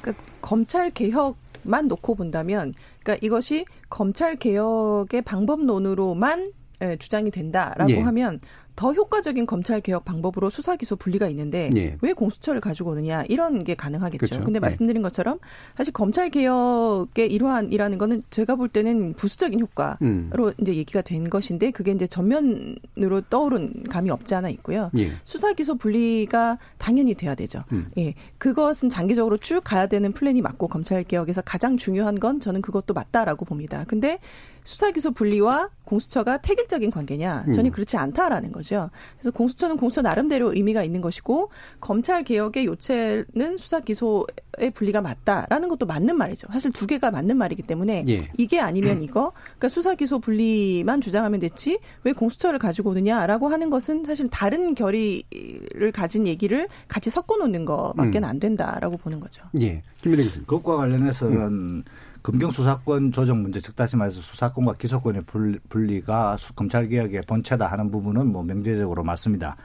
[0.00, 8.00] 그러니까 검찰 개혁만 놓고 본다면, 그러니까 이것이 검찰 개혁의 방법론으로만 예, 주장이 된다라고 예.
[8.00, 8.40] 하면
[8.80, 11.98] 더 효과적인 검찰 개혁 방법으로 수사 기소 분리가 있는데 예.
[12.00, 14.24] 왜 공수처를 가지고 오느냐 이런 게 가능하겠죠.
[14.24, 14.42] 그렇죠.
[14.42, 14.60] 근데 네.
[14.60, 15.38] 말씀드린 것처럼
[15.76, 20.30] 사실 검찰 개혁의 일환이라는 거는 제가 볼 때는 부수적인 효과로 음.
[20.62, 24.90] 이제 얘기가 된 것인데 그게 이제 전면으로 떠오른 감이 없지 않아 있고요.
[24.96, 25.10] 예.
[25.26, 27.62] 수사 기소 분리가 당연히 돼야 되죠.
[27.72, 27.90] 음.
[27.98, 28.14] 예.
[28.38, 33.44] 그것은 장기적으로 쭉 가야 되는 플랜이 맞고 검찰 개혁에서 가장 중요한 건 저는 그것도 맞다라고
[33.44, 33.84] 봅니다.
[33.86, 34.20] 근데
[34.64, 37.46] 수사 기소 분리와 공수처가 태길적인 관계냐?
[37.52, 37.72] 저는 음.
[37.72, 38.90] 그렇지 않다라는 거죠.
[39.14, 45.86] 그래서 공수처는 공수처 나름대로 의미가 있는 것이고 검찰 개혁의 요체는 수사 기소의 분리가 맞다라는 것도
[45.86, 46.46] 맞는 말이죠.
[46.52, 48.28] 사실 두 개가 맞는 말이기 때문에 예.
[48.38, 54.04] 이게 아니면 이거 그러니까 수사 기소 분리만 주장하면 됐지 왜 공수처를 가지고 오느냐라고 하는 것은
[54.04, 58.24] 사실 다른 결의를 가진 얘기를 같이 섞어 놓는 거밖에 음.
[58.24, 59.42] 안 된다라고 보는 거죠.
[59.60, 59.82] 예.
[60.02, 60.46] 교수님.
[60.46, 61.84] 그것과 관련해서는
[62.22, 65.22] 검경 수사권 조정 문제, 즉 다시 말해서 수사권과 기소권의
[65.68, 69.56] 분리가 검찰 개혁의 본체다 하는 부분은 뭐 명제적으로 맞습니다.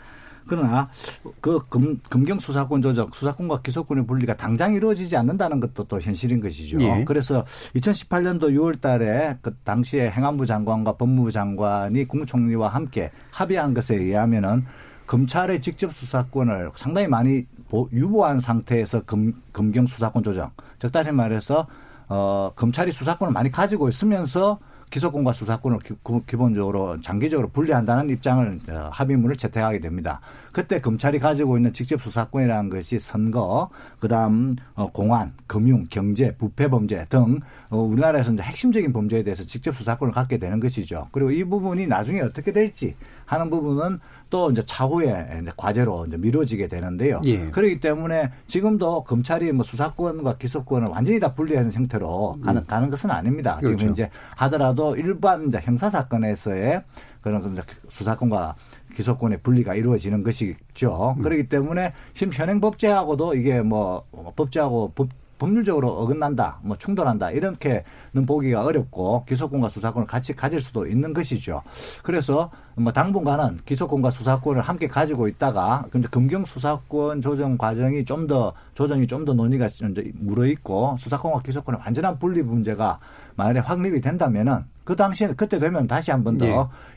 [0.47, 0.87] 그러나
[1.41, 6.79] 그 금, 금경 수사권 조정, 수사권과 기소권의 분리가 당장 이루어지지 않는다는 것도 또 현실인 것이죠.
[6.81, 7.03] 예.
[7.03, 7.43] 그래서
[7.75, 14.65] 2018년도 6월 달에 그 당시에 행안부 장관과 법무부 장관이 국무총리와 함께 합의한 것에 의하면은
[15.07, 17.45] 검찰의 직접 수사권을 상당히 많이
[17.91, 21.67] 유보한 상태에서 금, 금경 수사권 조정, 즉 다시 말해서
[22.09, 29.35] 어, 검찰이 수사권을 많이 가지고 있으면서 기소권과 수사권을 기, 본적으로 장기적으로 분리한다는 입장을 어, 합의문을
[29.35, 30.21] 채택하게 됩니다.
[30.51, 37.05] 그때 검찰이 가지고 있는 직접 수사권이라는 것이 선거, 그다음 어, 공안, 금융, 경제, 부패 범죄
[37.09, 37.39] 등
[37.69, 41.07] 어, 우리나라에서 이제 핵심적인 범죄에 대해서 직접 수사권을 갖게 되는 것이죠.
[41.11, 46.67] 그리고 이 부분이 나중에 어떻게 될지 하는 부분은 또 이제 차후에 이제 과제로 이제 미뤄지게
[46.67, 47.21] 되는데요.
[47.25, 47.49] 예.
[47.49, 52.67] 그렇기 때문에 지금도 검찰이 뭐 수사권과 기소권을 완전히 다 분리하는 형태로 가는, 음.
[52.67, 53.57] 가는 것은 아닙니다.
[53.57, 53.77] 그렇죠.
[53.77, 56.83] 지금 이제 하더라도 일반 이제 형사 사건에서의
[57.21, 57.41] 그런
[57.87, 58.55] 수사권과
[58.95, 61.15] 기소권의 분리가 이루어지는 것이죠.
[61.17, 61.21] 음.
[61.21, 64.03] 그렇기 때문에 지금 현행 법제하고도 이게 뭐
[64.35, 71.13] 법제하고 법 법률적으로 어긋난다, 뭐 충돌한다 이렇게는 보기가 어렵고 기소권과 수사권을 같이 가질 수도 있는
[71.13, 71.61] 것이죠.
[72.03, 78.53] 그래서 뭐 당분간은 기소권과 수사권을 함께 가지고 있다가 근데 금경 수사권 조정 과정이 좀 더
[78.73, 79.69] 조정이 좀 더 논의가
[80.15, 82.99] 물어 있고 수사권과 기소권의 완전한 분리 문제가
[83.35, 86.49] 만약에 확립이 된다면은 그 당시에 그때 되면 다시 한 번 더이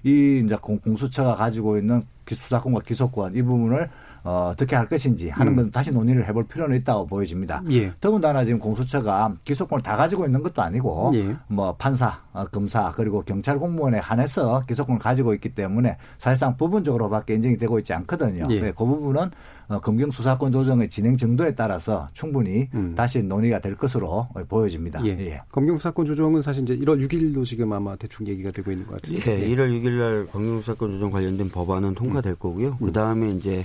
[0.04, 0.42] 네.
[0.44, 3.88] 이제 공수처가 가지고 있는 수사권과 기소권 이 부분을
[4.28, 5.70] 어, 어떻게 할 것인지 하는 건 음.
[5.70, 7.62] 다시 논의를 해볼 필요는 있다고 보여집니다.
[7.70, 7.90] 예.
[7.98, 11.34] 더군다나 지금 공수처가 기소권을 다 가지고 있는 것도 아니고 예.
[11.46, 17.56] 뭐 판사, 어, 검사 그리고 경찰 공무원에 한해서 기소권을 가지고 있기 때문에 사실상 부분적으로밖에 인정이
[17.56, 18.46] 되고 있지 않거든요.
[18.50, 18.60] 예.
[18.60, 19.30] 그 부분은
[19.68, 22.94] 어, 검경 수사권 조정의 진행 정도에 따라서 충분히 음.
[22.94, 25.02] 다시 논의가 될 것으로 보여집니다.
[25.06, 25.10] 예.
[25.10, 25.40] 예.
[25.50, 29.16] 검경 수사권 조정은 사실 이제 1월 6일로 지금 아마 대충 얘기가 되고 있는 것 같아요.
[29.16, 29.48] 예.
[29.48, 32.36] 1월 6일 날 검경 수사권 조정 관련된 법안은 통과될 음.
[32.38, 32.68] 거고요.
[32.68, 32.86] 음.
[32.86, 33.64] 그 다음에 이제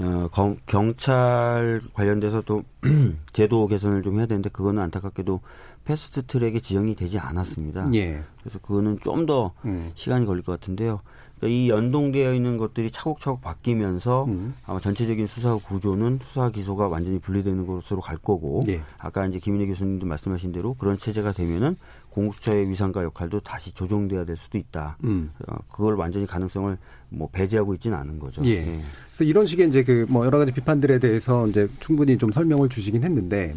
[0.00, 0.28] 어,
[0.66, 2.64] 경찰 관련돼서 또
[3.32, 5.40] 제도 개선을 좀 해야 되는데 그거는 안타깝게도
[5.84, 7.86] 패스트 트랙에 지정이 되지 않았습니다.
[7.94, 8.22] 예.
[8.40, 9.92] 그래서 그거는 좀더 음.
[9.94, 11.00] 시간이 걸릴 것 같은데요.
[11.38, 14.54] 그러니까 이 연동되어 있는 것들이 차곡차곡 바뀌면서 음.
[14.66, 18.82] 아마 전체적인 수사 구조는 수사 기소가 완전히 분리되는 것으로 갈 거고 예.
[18.98, 21.76] 아까 이제 김인혜 교수님도 말씀하신 대로 그런 체제가 되면은
[22.14, 24.96] 공수처의 위상과 역할도 다시 조정돼야 될 수도 있다.
[25.04, 25.30] 음.
[25.48, 26.78] 어, 그걸 완전히 가능성을
[27.10, 28.42] 뭐 배제하고 있지는 않은 거죠.
[28.44, 28.50] 예.
[28.58, 28.80] 예.
[29.08, 33.02] 그래서 이런 식의 이제 그 뭐 여러 가지 비판들에 대해서 이제 충분히 좀 설명을 주시긴
[33.02, 33.54] 했는데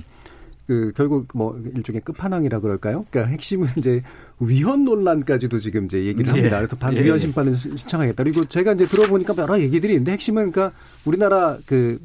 [0.65, 3.05] 그 결국 뭐 일종의 끝판왕이라 그럴까요?
[3.09, 4.01] 그러니까 핵심은 이제
[4.39, 6.57] 위헌 논란까지도 지금 이제 얘기를 합니다.
[6.57, 6.61] 예.
[6.61, 7.19] 그래서 반 위헌 예.
[7.19, 8.23] 심판을 신청하겠다.
[8.23, 11.99] 그리고 제가 이제 들어보니까 여러 얘기들이 있는데 핵심은 그러니까 우리나라 그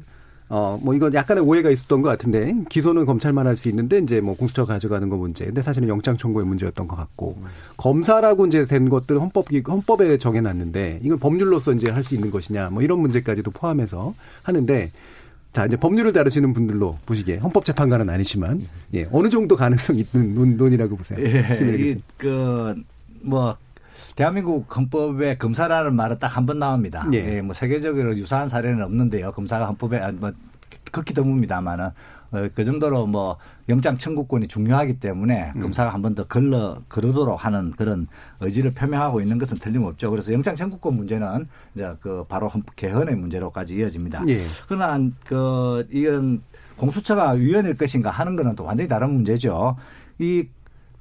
[0.55, 4.35] 어, 뭐 이건 약간의 오해가 있었던 것 같은데 기소는 검찰만 할 수 있는데 이제 뭐
[4.35, 5.45] 공수처 가져가는 거 문제.
[5.45, 7.45] 근데 사실은 영장 청구의 문제였던 것 같고 음.
[7.77, 12.83] 검사라고 이제 된 것들 헌법 헌법에 정해놨는데 이건 법률로서 이제 할 수 있는 것이냐 뭐
[12.83, 14.13] 이런 문제까지도 포함해서
[14.43, 14.91] 하는데
[15.53, 18.61] 자 이제 법률을 다루시는 분들로 보시기에 헌법재판관은 아니지만
[18.93, 21.19] 예 어느 정도 가능성 있는 논의라고 보세요.
[21.19, 23.55] 예, 그뭐
[24.15, 27.05] 대한민국 헌법에 검사라는 말은 딱 한 번 나옵니다.
[27.13, 27.37] 예.
[27.37, 27.41] 예.
[27.41, 29.31] 뭐 세계적으로 유사한 사례는 없는데요.
[29.31, 30.31] 검사가 헌법에 아, 뭐
[30.91, 31.91] 극히 드뭅니다만은
[32.31, 33.37] 어, 그 정도로 뭐
[33.69, 35.61] 영장 청구권이 중요하기 때문에 음.
[35.61, 38.07] 검사가 한 번 더 걸러 그러도록 하는 그런
[38.41, 40.09] 의지를 표명하고 있는 것은 틀림없죠.
[40.09, 44.23] 그래서 영장 청구권 문제는 이제 그 바로 개헌의 문제로까지 이어집니다.
[44.27, 44.37] 예.
[44.67, 46.41] 그러나 그 이런
[46.77, 49.77] 공수처가 위원일 것인가 하는 거는 또 완전히 다른 문제죠.
[50.19, 50.47] 이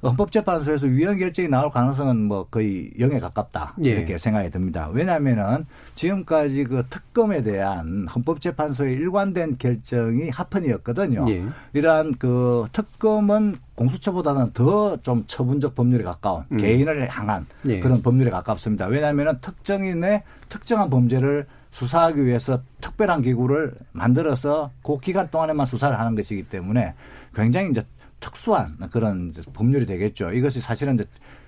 [0.02, 3.90] 헌법재판소에서 위헌 결정이 나올 가능성은 뭐 거의 영에 가깝다 예.
[3.90, 4.88] 이렇게 생각이 듭니다.
[4.92, 11.24] 왜냐하면은 지금까지 그 특검에 대한 헌법재판소의 일관된 결정이 합헌이었거든요.
[11.28, 11.44] 예.
[11.72, 16.56] 이러한 그 특검은 공수처보다는 더 좀 처분적 법률에 가까운 음.
[16.56, 17.80] 개인을 향한 예.
[17.80, 18.86] 그런 법률에 가깝습니다.
[18.86, 26.44] 왜냐하면은 특정인의 특정한 범죄를 수사하기 위해서 특별한 기구를 만들어서 그 기간 동안에만 수사를 하는 것이기
[26.44, 26.94] 때문에
[27.34, 27.82] 굉장히 이제
[28.22, 30.32] 특수한 그런 법률이 되겠죠.
[30.32, 31.04] 이것이 사실은 이제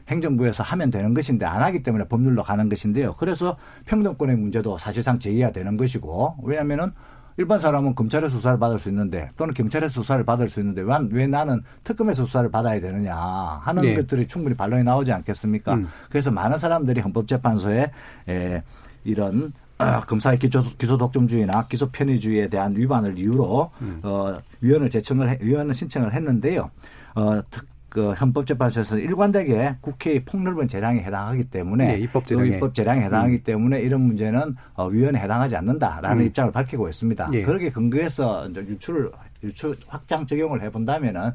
[0.08, 3.14] 행정부에서 하면 되는 것인데 안 하기 때문에 법률로 가는 것인데요.
[3.14, 3.56] 그래서
[3.86, 6.92] 평등권의 문제도 사실상 제기가 되는 것이고 왜냐하면은
[7.36, 11.26] 일반 사람은 검찰의 수사를 받을 수 있는데 또는 경찰의 수사를 받을 수 있는데 왜, 왜
[11.26, 13.94] 나는 특검의 수사를 받아야 되느냐 하는 네.
[13.94, 15.74] 것들이 충분히 반론이 나오지 않겠습니까?
[15.74, 15.88] 음.
[16.10, 17.90] 그래서 많은 사람들이 헌법재판소에
[18.28, 18.62] 에,
[19.02, 24.00] 이런 어, 검사의 기소, 기소 독점주의나 기소 편의주의에 대한 위반을 이유로 음.
[24.02, 26.70] 어, 위원을 제청을 해, 위원을 신청을 했는데요.
[27.14, 33.02] 어, 특, 그 헌법재판소에서 일관되게 국회의 폭넓은 재량에 해당하기 때문에 네, 입법 재량에, 입법 재량에
[33.04, 33.42] 해당하기 음.
[33.44, 36.26] 때문에 이런 문제는 어, 위원에 해당하지 않는다라는 음.
[36.26, 37.30] 입장을 밝히고 있습니다.
[37.34, 37.42] 예.
[37.42, 39.12] 그렇게 근거해서 이제 유출을
[39.44, 41.30] 유출 확장 적용을 해본다면은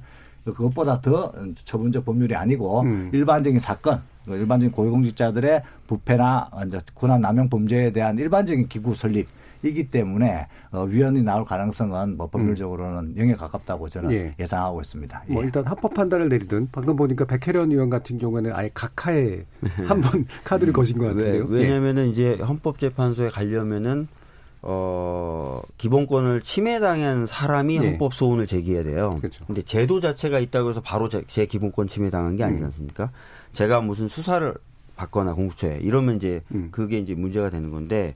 [0.54, 3.10] 그것보다 더 처분적 법률이 아니고 음.
[3.14, 6.50] 일반적인 사건, 그 일반적인 고위공직자들의 부패나
[6.96, 9.28] 권한 남용 범죄에 대한 일반적인 기구 설립
[9.62, 14.34] 이기 때문에 어, 위헌이 나올 가능성은 뭐 법률적으로는 영에 가깝다고 저는 예.
[14.40, 15.24] 예상하고 있습니다.
[15.28, 15.34] 예.
[15.34, 19.44] 뭐 일단 합법 판단을 내리든 방금 보니까 백혜련 의원 같은 경우에는 아예 각하에
[19.86, 21.46] 한 번 카드를 거신 것 같은데요.
[21.50, 24.08] 왜, 왜냐면은 이제 헌법재판소에 가려면은
[24.62, 27.88] 어 기본권을 침해당한 사람이 네.
[27.92, 29.18] 헌법 소원을 제기해야 돼요.
[29.20, 29.46] 그렇죠.
[29.46, 32.50] 근데 제도 자체가 있다고 해서 바로 제, 제 기본권 침해당한 게 음.
[32.50, 33.12] 아니지 않습니까?
[33.54, 34.54] 제가 무슨 수사를
[34.98, 36.70] 받거나 공수처에 이러면 이제 음.
[36.72, 38.16] 그게 이제 문제가 되는 건데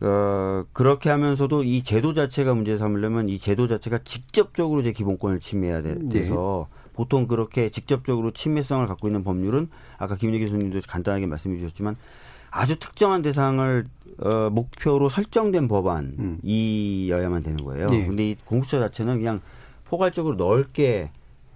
[0.00, 5.82] 어 그렇게 하면서도 이 제도 자체가 문제 삼으려면 이 제도 자체가 직접적으로 제 기본권을 침해해야
[5.82, 6.08] 돼- 네.
[6.20, 11.96] 돼서 보통 그렇게 직접적으로 침해성을 갖고 있는 법률은 아까 김민희 교수님도 간단하게 말씀해 주셨지만
[12.50, 13.84] 아주 특정한 대상을
[14.22, 17.86] 어, 목표로 설정된 법안이어야만 되는 거예요.
[17.92, 18.06] 예.
[18.06, 19.40] 근데 이 공수처 자체는 그냥
[19.84, 21.10] 포괄적으로 넓게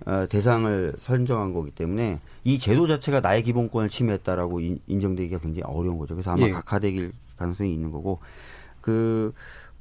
[0.06, 5.98] 어, 대상을 선정한 거기 때문에 이 제도 자체가 나의 기본권을 침해했다라고 인, 인정되기가 굉장히 어려운
[5.98, 6.14] 거죠.
[6.14, 6.50] 그래서 아마 예.
[6.50, 8.18] 각하될 가능성이 있는 거고
[8.80, 9.32] 그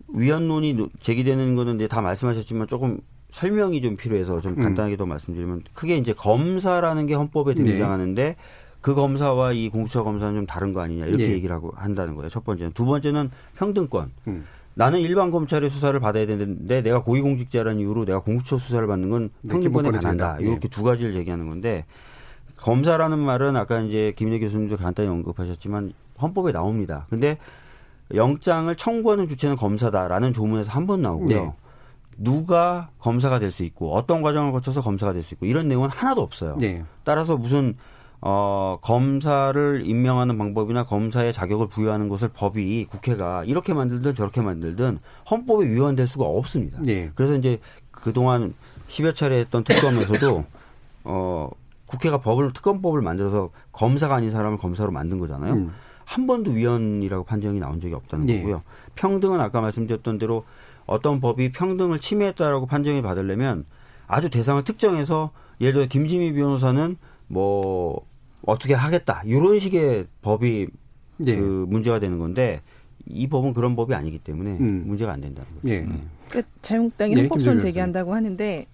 [0.10, 3.00] 위헌론이 노- 제기되는 거는 이제 다 말씀하셨지만 조금
[3.32, 4.64] 설명이 좀 필요해서 좀 음.
[4.64, 7.64] 간단하게 더 말씀드리면 크게 이제 검사라는 게 헌법에 네.
[7.64, 8.36] 등장하는데
[8.84, 11.32] 그 검사와 이 공수처 검사는 좀 다른 거 아니냐 이렇게 예.
[11.32, 12.28] 얘기를 하고 한다는 거예요.
[12.30, 14.12] 첫 번째는 두 번째는 평등권.
[14.28, 14.46] 음.
[14.76, 19.54] 나는 일반 검찰의 수사를 받아야 되는데 내가 고위공직자라는 이유로 내가 공수처 수사를 받는 건 네,
[19.54, 20.02] 평등권에 반한다.
[20.26, 20.38] 제한다.
[20.42, 20.46] 예.
[20.52, 21.86] 이렇게 두 가지를 얘기하는 건데
[22.58, 27.06] 검사라는 말은 아까 이제 김인혜 교수님도 간단히 언급하셨지만 헌법에 나옵니다.
[27.10, 27.38] 근데
[28.14, 31.28] 영장을 청구하는 주체는 검사다라는 조문에서 한 번 나오고요.
[31.46, 31.54] 네.
[32.18, 36.22] 누가 검사가 될 수 있고 어떤 과정을 거쳐서 검사가 될 수 있고 이런 내용은 하나도
[36.22, 36.58] 없어요.
[36.60, 36.84] 네.
[37.06, 37.76] 따라서 무슨
[38.26, 45.68] 어 검사를 임명하는 방법이나 검사의 자격을 부여하는 것을 법이 국회가 이렇게 만들든 저렇게 만들든 헌법에
[45.68, 46.80] 위헌될 수가 없습니다.
[46.82, 47.12] 네.
[47.16, 47.60] 그래서 이제
[47.92, 48.54] 그동안
[48.88, 50.46] 10여 차례 했던 특검에서도
[51.04, 51.50] 어
[51.86, 55.56] 국회가 법을 특검법을 만들어서 검사가 아닌 사람을 검사로 만든 거잖아요.
[55.56, 55.74] 음.
[56.06, 58.38] 한 번도 위헌이라고 판정이 나온 적이 없다는 예.
[58.38, 58.62] 거고요.
[58.96, 60.46] 평등은 아까 말씀드렸던 대로
[60.86, 63.66] 어떤 법이 평등을 침해했다라고 판정이 받으려면
[64.08, 66.96] 아주 대상을 특정해서 예를 들어 김지미 변호사는
[67.28, 68.06] 뭐
[68.46, 70.68] 어떻게 하겠다 이런 식의 법이
[71.26, 71.36] 예.
[71.36, 72.62] 그 문제가 되는 건데
[73.06, 74.84] 이 법은 그런 법이 아니기 때문에 음.
[74.86, 75.74] 문제가 안 된다는 거죠.
[75.74, 75.80] 예.
[75.80, 76.10] 음.
[76.30, 78.66] 그러니까 자유한국당이 네, 헌법소원 제기한다고 하는데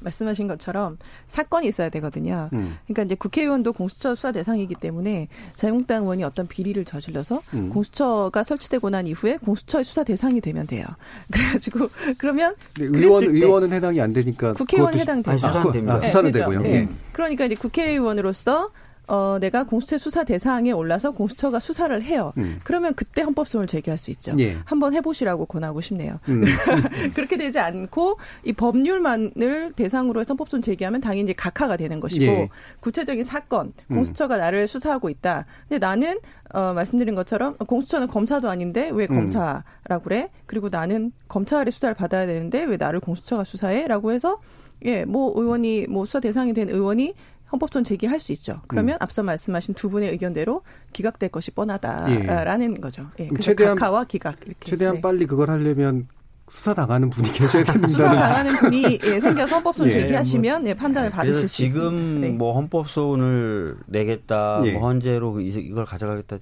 [0.00, 2.48] 말씀하신 것처럼 사건이 있어야 되거든요.
[2.52, 2.76] 음.
[2.84, 7.70] 그러니까 이제 국회의원도 공수처 수사 대상이기 때문에 자유한국당 의원이 어떤 비리를 저질러서 음.
[7.70, 10.84] 공수처가 설치되고 난 이후에 공수처의 수사 대상이 되면 돼요.
[11.30, 15.30] 그래가지고 그러면 의원 의원은 해당이 안 되니까 국회의원 해당되죠.
[15.30, 15.94] 아니, 수사는 아, 됩니다.
[15.94, 16.64] 아, 수사는 네, 되고요.
[16.64, 16.68] 예.
[16.68, 16.88] 네.
[17.12, 18.70] 그러니까 이제 국회의원으로서
[19.08, 22.32] 어, 내가 공수처 수사 대상에 올라서 공수처가 수사를 해요.
[22.38, 22.58] 음.
[22.64, 24.34] 그러면 그때 헌법소원을 제기할 수 있죠.
[24.38, 24.56] 예.
[24.64, 26.18] 한번 해보시라고 권하고 싶네요.
[26.28, 26.42] 음.
[27.14, 32.48] 그렇게 되지 않고 이 법률만을 대상으로 해서 헌법소원 제기하면 당연히 이제 각하가 되는 것이고 예.
[32.80, 33.94] 구체적인 사건, 음.
[33.94, 35.46] 공수처가 나를 수사하고 있다.
[35.68, 36.18] 근데 나는
[36.52, 39.16] 어, 말씀드린 것처럼 공수처는 검사도 아닌데 왜 음.
[39.16, 40.30] 검사라고 그래?
[40.46, 44.40] 그리고 나는 검찰의 수사를 받아야 되는데 왜 나를 공수처가 수사해?라고 해서
[44.84, 47.14] 예, 뭐 의원이 뭐 수사 대상이 된 의원이
[47.52, 48.60] 헌법소원 제기할 수 있죠.
[48.66, 53.06] 그러면 앞서 말씀하신 두 분의 의견대로 기각될 것이 뻔하다라는 거죠.
[53.20, 54.68] 예, 최대한- 각하와 기각 이렇게.
[54.70, 55.00] 최대한 네.
[55.00, 56.08] 빨리 그걸 하려면
[56.48, 61.10] 수사 당하는 분이 계셔야 된다는 수사 당하는 분이 예, 생겨서 헌법소원 예, 제기하시면 예, 판단을
[61.10, 62.26] 그래서 받으실 수 지금 있습니다.
[62.28, 62.32] 네.
[62.34, 64.72] 뭐 헌법 소원을 내겠다, 예.
[64.72, 66.38] 뭐 헌재로 이- 이걸 가져가겠다.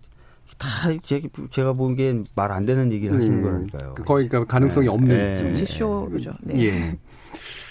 [0.59, 0.69] 다
[1.03, 3.95] 제, 제가 보기엔 말 안 되는 얘기를 하시는 음, 거니까요.
[4.07, 4.93] 거의 그러니까 가능성이 네.
[4.93, 5.35] 없는 네.
[5.35, 6.33] 좀 지쇼죠.
[6.43, 6.65] 네.
[6.67, 6.99] 예.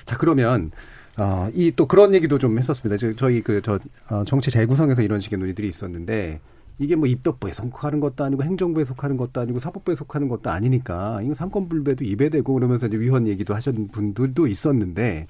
[0.05, 0.71] 자 그러면
[1.17, 2.97] 어, 이 또 그런 얘기도 좀 했었습니다.
[2.97, 6.39] 저, 저희 그저 어, 정치 재구성에서 이런 식의 논의들이 있었는데
[6.79, 11.35] 이게 뭐 입법부에 속하는 것도 아니고 행정부에 속하는 것도 아니고 사법부에 속하는 것도 아니니까 이거
[11.35, 15.27] 삼권불배도 입에 대고 그러면서 이제 위헌 얘기도 하셨는 분들도 있었는데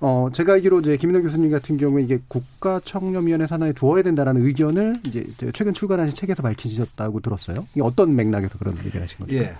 [0.00, 5.24] 어 제가 알기로 이제 김인호 교수님 같은 경우에 이게 국가청렴위원회 산하에 두어야 된다라는 의견을 이제
[5.54, 7.66] 최근 출간하신 책에서 밝히셨다고 들었어요.
[7.72, 9.34] 이게 어떤 맥락에서 그런 얘기를 하신 거죠?
[9.34, 9.54] 예.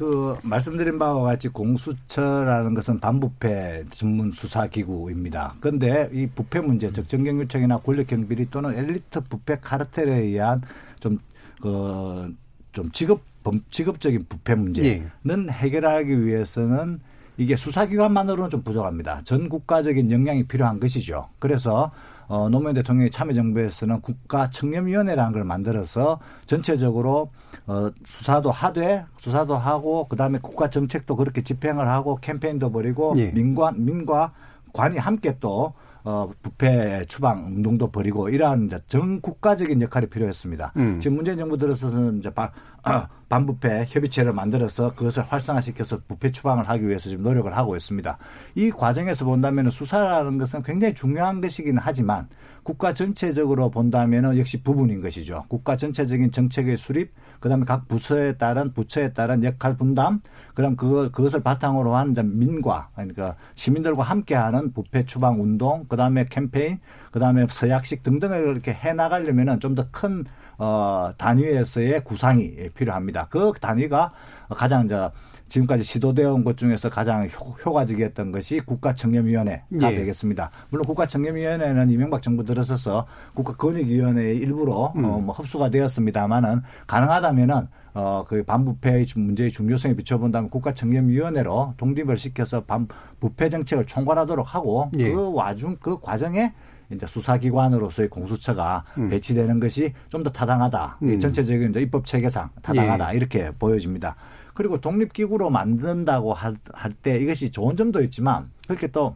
[0.00, 5.54] 그 말씀드린 바와 같이 공수처라는 것은 반부패 전문 수사 기구입니다.
[5.60, 10.62] 그런데 이 부패 문제, 즉 정경유착이나 권력형 비리 또는 엘리트 부패 카르텔에 의한
[11.00, 11.18] 좀
[11.60, 17.00] 그 좀 직업 범 직업적인 부패 문제는 해결하기 위해서는
[17.36, 19.22] 이게 수사기관만으로는 좀 부족합니다.
[19.24, 21.28] 전 국가적인 역량이 필요한 것이죠.
[21.38, 21.90] 그래서
[22.30, 27.32] 어, 노무현 대통령의 참여정부에서는 국가청렴위원회라는 걸 만들어서 전체적으로
[27.66, 33.32] 어, 수사도 하되 수사도 하고 그다음에 국가 정책도 그렇게 집행을 하고 캠페인도 벌이고 예.
[33.32, 34.32] 민과 민과
[34.72, 40.72] 관이 함께 또 어, 부패 추방 운동도 벌이고 이러한 전 국가적인 역할이 필요했습니다.
[40.76, 41.00] 음.
[41.00, 42.52] 지금 문재인 정부 들어서는 이제 바,
[43.28, 48.18] 반부패 협의체를 만들어서 그것을 활성화시켜서 부패 추방을 하기 위해서 지금 노력을 하고 있습니다.
[48.56, 52.28] 이 과정에서 본다면 수사라는 것은 굉장히 중요한 것이긴 하지만
[52.64, 55.44] 국가 전체적으로 본다면 역시 부분인 것이죠.
[55.48, 60.20] 국가 전체적인 정책의 수립, 그다음에 각 부서에 따른 부처에 따른 역할 분담,
[60.54, 66.80] 그럼 그거 그것을 바탕으로 한 민과 그러니까 시민들과 함께하는 부패 추방 운동, 그다음에 캠페인,
[67.12, 70.24] 그다음에 서약식 등등을 이렇게 해 나가려면은 좀 더 큰
[70.60, 73.26] 어, 단위에서의 구상이 필요합니다.
[73.30, 74.12] 그 단위가
[74.50, 75.10] 가장 저
[75.48, 79.94] 지금까지 시도되어 온 것 중에서 가장 효, 과적이었던 것이 국가청렴위원회가 예.
[79.96, 80.50] 되겠습니다.
[80.68, 85.04] 물론 국가청렴위원회는 이명박 정부 들어서서 국가권익위원회의 일부로 음.
[85.04, 93.48] 어, 뭐 흡수가 되었습니다만은 가능하다면은 어, 그 반부패의 문제의 중요성에 비춰본다면 국가청렴위원회로 독립을 시켜서 반부패
[93.48, 95.10] 정책을 총괄하도록 하고 예.
[95.10, 96.52] 그 와중 그 과정에
[96.92, 99.08] 이제 수사기관으로서의 공수처가 음.
[99.08, 100.98] 배치되는 것이 좀 더 타당하다.
[101.02, 101.18] 음.
[101.18, 103.12] 전체적인 이제 입법 체계상 타당하다.
[103.12, 103.16] 예.
[103.16, 104.16] 이렇게 보여집니다.
[104.54, 106.56] 그리고 독립기구로 만든다고 할
[107.02, 109.14] 때 이것이 좋은 점도 있지만 그렇게 또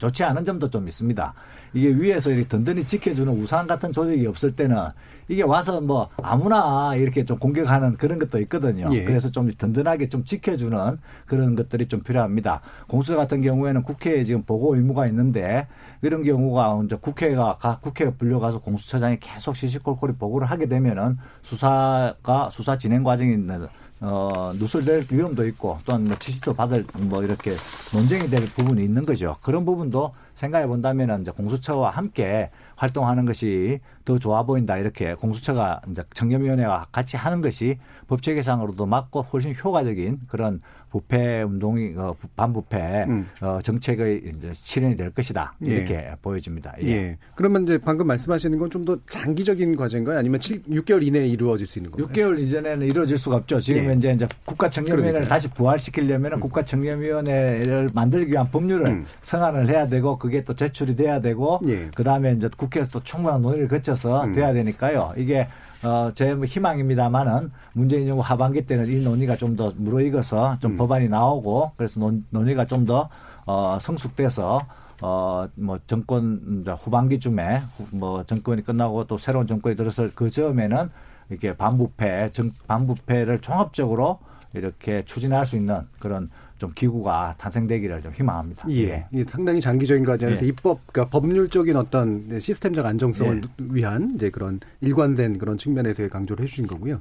[0.00, 1.34] 좋지 않은 점도 좀 있습니다.
[1.74, 4.88] 이게 위에서 이렇게 든든히 지켜주는 우산 같은 조직이 없을 때는
[5.28, 8.88] 이게 와서 뭐 아무나 이렇게 좀 공격하는 그런 것도 있거든요.
[8.92, 9.04] 예.
[9.04, 12.62] 그래서 좀 든든하게 좀 지켜주는 그런 것들이 좀 필요합니다.
[12.88, 15.68] 공수처 같은 경우에는 국회에 지금 보고 의무가 있는데
[16.00, 23.04] 이런 경우가 이제 국회가 국회에 불려가서 공수처장이 계속 시시콜콜이 보고를 하게 되면은 수사가 수사 진행
[23.04, 23.68] 과정이 있는
[24.00, 27.54] 어, 누설될 위험도 있고 또한 뭐 지시도 받을 뭐 이렇게
[27.92, 29.36] 논쟁이 될 부분이 있는 거죠.
[29.42, 33.80] 그런 부분도 생각해 본다면 이제 공수처와 함께 활동하는 것이
[34.10, 40.60] 더 좋아 보인다 이렇게 공수처가 이제 청렴위원회와 같이 하는 것이 법체계상으로도 맞고 훨씬 효과적인 그런
[40.90, 43.28] 부패 운동이 어, 반부패 음.
[43.40, 46.12] 어, 정책의 이제 실현이 될 것이다 이렇게 예.
[46.20, 46.74] 보여집니다.
[46.82, 46.88] 예.
[46.88, 47.18] 예.
[47.36, 50.16] 그러면 이제 방금 말씀하시는 건 좀 더 장기적인 과제인가요?
[50.18, 52.08] 아니면 7, 6개월 이내에 이루어질 수 있는 건가요?
[52.08, 53.60] 6개월 이전에는 이루어질 수가 없죠.
[53.60, 53.94] 지금 예.
[53.94, 56.40] 이제 이제 국가청렴위원회를 다시 부활시키려면 음.
[56.40, 59.04] 국가청렴위원회를 만들기 위한 법률을 음.
[59.22, 61.90] 성안을 해야 되고 그게 또 제출이 돼야 되고 예.
[61.94, 64.32] 그 다음에 이제 국회에서 또 충분한 논의를 거쳐서 음.
[64.32, 65.12] 돼야 되니까요.
[65.16, 65.48] 이게
[65.82, 70.76] 어, 제 희망입니다만은 문재인 정부 하반기 때는 이 논의가 좀 더 무르익어서 좀 음.
[70.76, 73.08] 법안이 나오고 그래서 논, 논의가 좀 더
[73.46, 74.66] 어, 성숙돼서
[75.02, 80.90] 어, 뭐, 정권, 후반기쯤에, 뭐, 정권이 끝나고 또 새로운 정권이 들어서 그 즈음에는
[81.30, 84.18] 이렇게 반부패, 정, 반부패를 종합적으로
[84.52, 86.28] 이렇게 추진할 수 있는 그런
[86.60, 88.70] 좀 기구가 탄생되기를 좀 희망합니다.
[88.70, 89.06] 예.
[89.14, 89.24] 예.
[89.26, 90.48] 상당히 장기적인 과정에서 예.
[90.48, 93.64] 입법, 그러니까 법률적인 어떤 시스템적 안정성을 예.
[93.70, 97.00] 위한 이제 그런 일관된 그런 측면에서 강조를 해주신 거고요.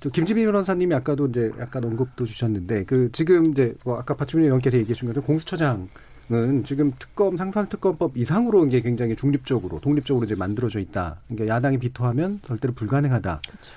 [0.00, 4.76] 또 김지민 변호사님이 아까도 이제 약간 언급도 주셨는데 그 지금 이제 뭐 아까 박주민 의원께서
[4.78, 5.88] 얘기해 주신 것처럼 공수처장
[6.32, 11.16] 은 지금 특검 상설특검법 이상으로 이게 굉장히 중립적으로 독립적으로 이제 만들어져 있다.
[11.28, 13.40] 그러니까 야당이 비토하면 절대로 불가능하다.
[13.48, 13.72] 그렇죠.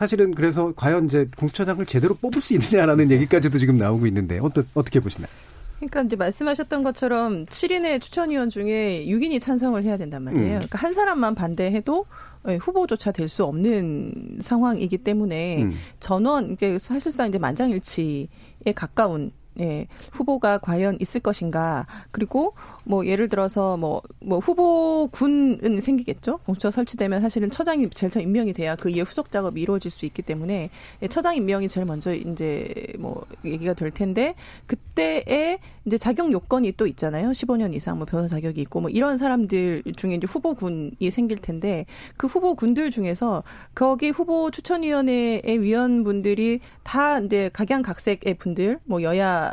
[0.00, 4.98] 사실은 그래서 과연 이제 공수처장을 제대로 뽑을 수 있느냐라는 얘기까지도 지금 나오고 있는데 어떠, 어떻게
[4.98, 5.30] 보시나요?
[5.76, 10.44] 그러니까 이제 말씀하셨던 것처럼 7인의 추천위원 중에 6인이 찬성을 해야 된단 말이에요.
[10.44, 10.56] 음.
[10.56, 12.06] 그러니까 한 사람만 반대해도
[12.48, 15.74] 예, 후보조차 될 수 없는 상황이기 때문에 음.
[15.98, 18.26] 전원 이게 사실상 이제 만장일치에
[18.74, 21.86] 가까운 예, 후보가 과연 있을 것인가.
[22.10, 26.38] 그리고 뭐 예를 들어서 뭐, 뭐 후보군은 생기겠죠.
[26.38, 30.22] 공수처 설치되면 사실은 처장이 제일 처음 임명이 돼야 그 이후 후속 작업이 이루어질 수 있기
[30.22, 30.70] 때문에
[31.02, 34.34] 예, 처장 임명이 제일 먼저 이제 뭐 얘기가 될 텐데
[34.66, 37.30] 그때에 이제 자격 요건이 또 있잖아요.
[37.30, 42.26] 15년 이상 뭐 변호사 자격이 있고 뭐 이런 사람들 중에 이제 후보군이 생길 텐데 그
[42.26, 43.42] 후보군들 중에서
[43.74, 49.52] 거기 후보 추천위원회의 위원분들이 다 이제 각양각색의 분들 뭐 여야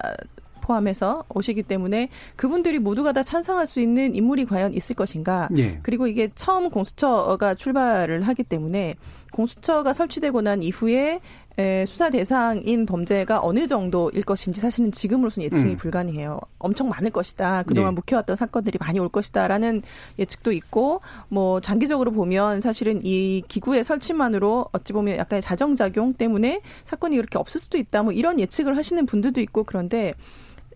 [0.67, 5.47] 포함해서 오시기 때문에 그분들이 모두가 다 찬성할 수 있는 인물이 과연 있을 것인가.
[5.57, 5.79] 예.
[5.81, 8.95] 그리고 이게 처음 공수처가 출발을 하기 때문에
[9.31, 11.21] 공수처가 설치되고 난 이후에
[11.59, 15.77] 에, 수사 대상인 범죄가 어느 정도일 것인지 사실은 지금으로서는 예측이 음.
[15.77, 16.39] 불가능해요.
[16.59, 17.63] 엄청 많을 것이다.
[17.63, 17.95] 그동안 예.
[17.95, 19.81] 묵혀왔던 사건들이 많이 올 것이다라는
[20.19, 27.15] 예측도 있고 뭐 장기적으로 보면 사실은 이 기구의 설치만으로 어찌 보면 약간의 자정작용 때문에 사건이
[27.15, 28.03] 이렇게 없을 수도 있다.
[28.03, 30.13] 뭐 이런 예측을 하시는 분들도 있고 그런데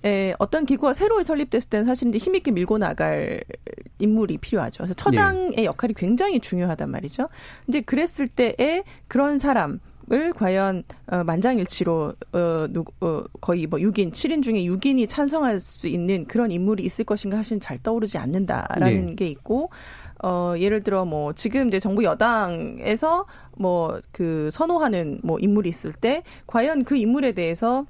[0.03, 3.41] 에, 어떤 기구가 새로 설립됐을 때는 사실 이제 힘있게 밀고 나갈
[3.99, 4.77] 인물이 필요하죠.
[4.77, 5.65] 그래서 처장의 네.
[5.65, 7.29] 역할이 굉장히 중요하단 말이죠.
[7.67, 9.79] 이제 그랬을 때에 그런 사람
[10.11, 15.87] 을 과연 어, 만장일치로 어, 누, 어, 거의 뭐 6인, 7인 중에 6인이 찬성할 수
[15.87, 19.15] 있는 그런 인물이 있을 것인가 사실은 잘 떠오르지 않는다라는 네.
[19.15, 19.69] 게 있고
[20.21, 23.25] 어, 예를 들어 뭐 지금 이제 정부 여당에서
[23.57, 27.85] 뭐 그 선호하는 뭐 인물이 있을 때 과연 그 인물에 대해서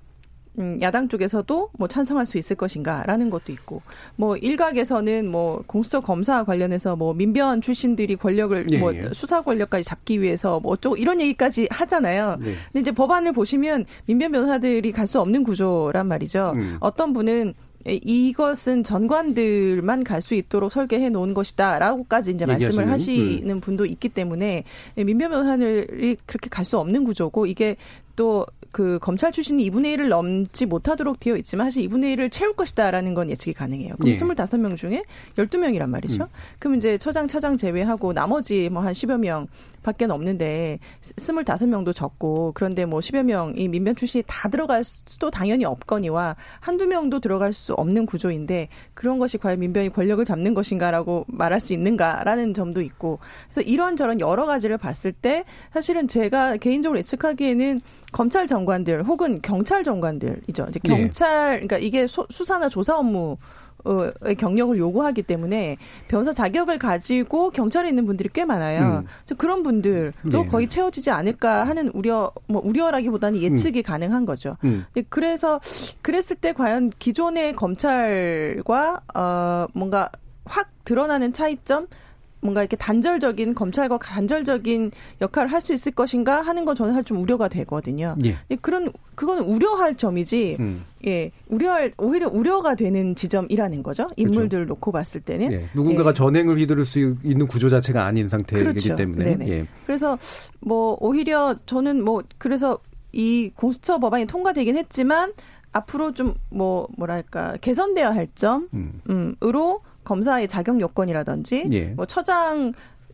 [0.59, 3.81] 음, 야당 쪽에서도 뭐 찬성할 수 있을 것인가라는 것도 있고
[4.17, 9.09] 뭐 일각에서는 뭐 공수처 검사 관련해서 뭐 민변 출신들이 권력을 예, 뭐 예.
[9.13, 12.37] 수사 권력까지 잡기 위해서 뭐 어쩌고 이런 얘기까지 하잖아요.
[12.39, 12.53] 네.
[12.65, 16.53] 근데 이제 법안을 보시면 민변 변호사들이 갈 수 없는 구조란 말이죠.
[16.55, 16.77] 음.
[16.79, 17.53] 어떤 분은
[17.85, 24.63] 이것은 전관들만 갈 수 있도록 설계해 놓은 것이다라고까지 이제 말씀을 하시는 분도 있기 때문에
[24.95, 27.77] 민변 변호사들이 그렇게 갈 수 없는 구조고 이게
[28.21, 33.13] 또 그 검찰 출신이 2분의 1을 넘지 못하도록 되어 있지만 사실 2분의 1을 채울 것이다라는
[33.13, 33.95] 건 예측이 가능해요.
[33.99, 34.17] 그럼 예.
[34.17, 35.03] 25명 중에
[35.35, 36.23] 12명이란 말이죠.
[36.23, 36.27] 음.
[36.57, 39.47] 그럼 이제 처장, 차장 제외하고 나머지 뭐 한 10여 명
[39.83, 46.35] 밖에 없는데 25명도 적고 그런데 뭐 10여 명이 민변 출신이 다 들어갈 수도 당연히 없거니와
[46.59, 51.73] 한두 명도 들어갈 수 없는 구조인데 그런 것이 과연 민변이 권력을 잡는 것인가라고 말할 수
[51.73, 59.03] 있는가라는 점도 있고 그래서 이런저런 여러 가지를 봤을 때 사실은 제가 개인적으로 예측하기에는 검찰 정관들
[59.03, 60.67] 혹은 경찰 정관들이죠.
[60.69, 60.97] 이제 네.
[60.97, 63.37] 경찰 그러니까 이게 소- 수사나 조사 업무 의
[64.37, 65.77] 경력을 요구하기 때문에
[66.07, 69.03] 변호사 자격을 가지고 경찰에 있는 분들이 꽤 많아요.
[69.05, 69.35] 음.
[69.37, 70.45] 그런 분들도 네.
[70.47, 74.57] 거의 채워지지 않을까 하는 우려, 뭐 우려라기보다는 예측이 가능한 거죠.
[74.63, 74.85] 음.
[75.09, 75.59] 그래서
[76.01, 80.09] 그랬을 때 과연 기존의 검찰과 어 뭔가
[80.45, 81.87] 확 드러나는 차이점
[82.41, 87.47] 뭔가 이렇게 단절적인 검찰과 단절적인 역할을 할 수 있을 것인가 하는 건 저는 좀 우려가
[87.47, 88.15] 되거든요.
[88.25, 88.35] 예.
[88.61, 90.57] 그런 그거는 우려할 점이지.
[90.59, 90.83] 음.
[91.05, 94.07] 예, 우려할 오히려 우려가 되는 지점이라는 거죠.
[94.17, 95.49] 인물들을 놓고 봤을 때는.
[95.49, 95.63] 그렇죠.
[95.63, 95.69] 예.
[95.75, 96.13] 누군가가 예.
[96.15, 98.95] 전행을 휘두를 수 있는 구조 자체가 아닌 상태이기 그렇죠.
[98.95, 99.37] 때문에.
[99.47, 99.67] 예.
[99.85, 100.17] 그래서
[100.61, 102.79] 뭐 오히려 저는 뭐 그래서
[103.11, 105.33] 이 공수처 법안이 통과되긴 했지만
[105.73, 109.01] 앞으로 좀 뭐 뭐랄까 개선되어야 할 점, 음.
[109.09, 111.85] 음으로 검사의 자격 요건이라든지 예.
[111.89, 112.73] 뭐 처장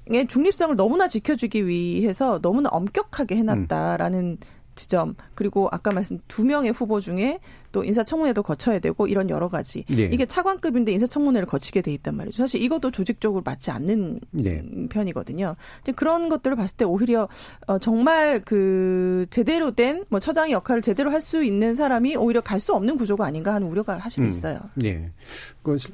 [0.09, 4.37] 의 중립성을 너무나 지켜주기 위해서 너무나 엄격하게 해놨다라는
[4.75, 7.39] 지점 그리고 아까 말씀 두 명의 후보 중에
[7.77, 10.05] 또 인사청문회도 거쳐야 되고 이런 여러 가지 예.
[10.05, 12.41] 이게 차관급인데 인사청문회를 거치게 돼 있단 말이죠.
[12.41, 14.63] 사실 이것도 조직적으로 맞지 않는 예.
[14.89, 15.55] 편이거든요.
[15.83, 17.27] 근데 그런 것들을 봤을 때 오히려
[17.67, 22.59] 어, 정말 그 제대로 된 뭐 처장의 역할을 제대로 할 수 있는 사람이 오히려 갈
[22.59, 24.29] 수 없는 구조가 아닌가 하는 우려가 사실 음.
[24.29, 24.59] 있어요.
[24.83, 25.11] 예.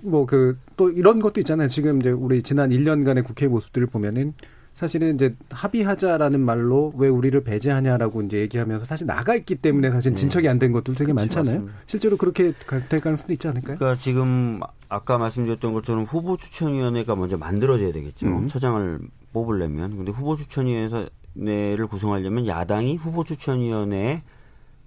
[0.01, 1.67] 뭐그 또 이런 것도 있잖아요.
[1.67, 4.33] 지금 이제 우리 지난 1년간의 국회 모습들을 보면은
[4.75, 10.49] 사실은 이제 합의하자라는 말로 왜 우리를 배제하냐라고 이제 얘기하면서 사실 나가 있기 때문에 사실 진척이
[10.49, 11.55] 안 된 것들 되게 많잖아요.
[11.55, 11.79] 맞습니다.
[11.85, 13.77] 실제로 그렇게 갈- 될 가능성도 있지 않을까요?
[13.77, 14.59] 그러니까 지금
[14.89, 18.27] 아까 말씀드렸던 것처럼 후보 추천위원회가 먼저 만들어져야 되겠죠.
[18.27, 18.47] 음.
[18.47, 18.99] 처장을
[19.31, 19.95] 뽑으려면.
[19.97, 24.23] 근데 후보 추천위원회를 구성하려면 야당이 후보 추천위원회에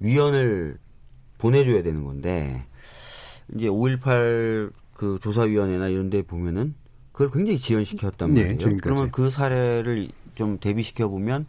[0.01, 0.79] 위원을
[1.39, 2.65] 보내줘야 되는 건데
[3.55, 6.75] 이제 5.18 그 조사위원회나 이런 데 보면은
[7.17, 8.59] 그걸 굉장히 지연시켰단 네, 말이에요.
[8.59, 8.83] 지금까지.
[8.83, 11.47] 그러면 그 사례를 좀 대비시켜 보면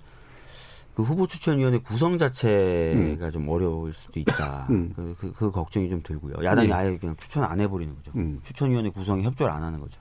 [0.95, 4.67] 그 후보 추천위원회 구성 자체가 좀 어려울 수도 있다.
[4.69, 4.93] 음.
[4.95, 6.35] 그, 그, 그 걱정이 좀 들고요.
[6.41, 6.73] 야당이 네.
[6.73, 8.13] 아예 그냥 추천 안 해버리는 거죠.
[8.15, 8.39] 음.
[8.43, 9.99] 추천위원회 구성에 협조를 안 하는 거죠.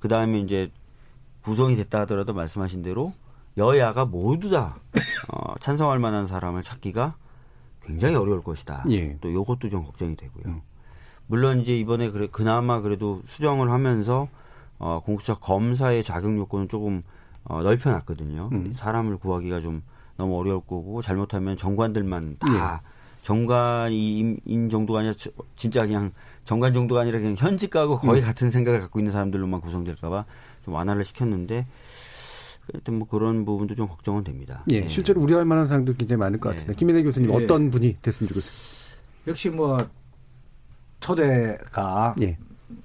[0.00, 0.68] 그 다음에 이제
[1.42, 3.14] 구성이 됐다 하더라도 말씀하신 대로
[3.56, 4.80] 여야가 모두 다
[5.28, 7.14] 어, 찬성할 만한 사람을 찾기가
[7.84, 8.84] 굉장히 어려울 것이다.
[8.90, 9.16] 예.
[9.20, 10.42] 또 이것도 좀 걱정이 되고요.
[10.46, 10.60] 음.
[11.28, 14.28] 물론 이제 이번에 그래 그나마 그래도 수정을 하면서
[14.82, 17.02] 어, 공수처 검사의 자격 요건을 조금
[17.44, 18.48] 어, 넓혀놨거든요.
[18.52, 18.72] 음.
[18.74, 19.82] 사람을 구하기가 좀
[20.16, 22.58] 너무 어려울 거고 잘못하면 정관들만 예.
[22.58, 22.82] 다
[23.22, 26.10] 정관인 인 정도가 아니라 저- 진짜 그냥
[26.44, 28.26] 정관 정도가 아니라 그냥 현직하고 거의 음.
[28.26, 30.24] 같은 생각을 갖고 있는 사람들로만 구성될까봐
[30.64, 31.64] 좀 완화를 시켰는데
[32.72, 34.64] 하여튼 뭐 그런 부분도 좀 걱정은 됩니다.
[34.72, 34.88] 예.
[34.88, 36.56] 실제로 우려할 만한 사항도 굉장히 많을 것 네.
[36.56, 37.34] 같은데 김인혜 교수님 예.
[37.34, 38.98] 어떤 분이 됐으면 좋겠어요?
[39.28, 39.78] 역시 뭐
[40.98, 42.36] 초대가 예.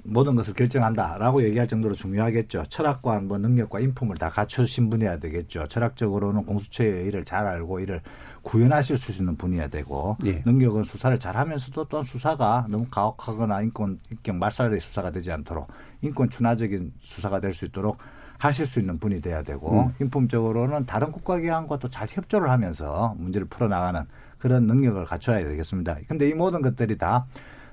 [0.04, 2.64] 모든 것을 결정한다라고 얘기할 정도로 중요하겠죠.
[2.70, 5.68] 철학과 뭐 능력과 인품을 다 갖추신 분이어야 되겠죠.
[5.68, 8.02] 철학적으로는 공수처의 일을 잘 알고 이를
[8.44, 10.42] 구현하실 수 있는 분이어야 되고 예.
[10.46, 15.68] 능력은 수사를 잘하면서도 또한 수사가 너무 가혹하거나 인권 인격 말살의 수사가 되지 않도록
[16.02, 17.98] 인권 추나적인 수사가 될 수 있도록
[18.38, 19.94] 하실 수 있는 분이 돼야 되고 음.
[20.00, 24.02] 인품적으로는 다른 국가기관과 또 잘 협조를 하면서 문제를 풀어나가는
[24.38, 25.98] 그런 능력을 갖춰야 되겠습니다.
[26.08, 27.26] 근데 이 모든 것들이 다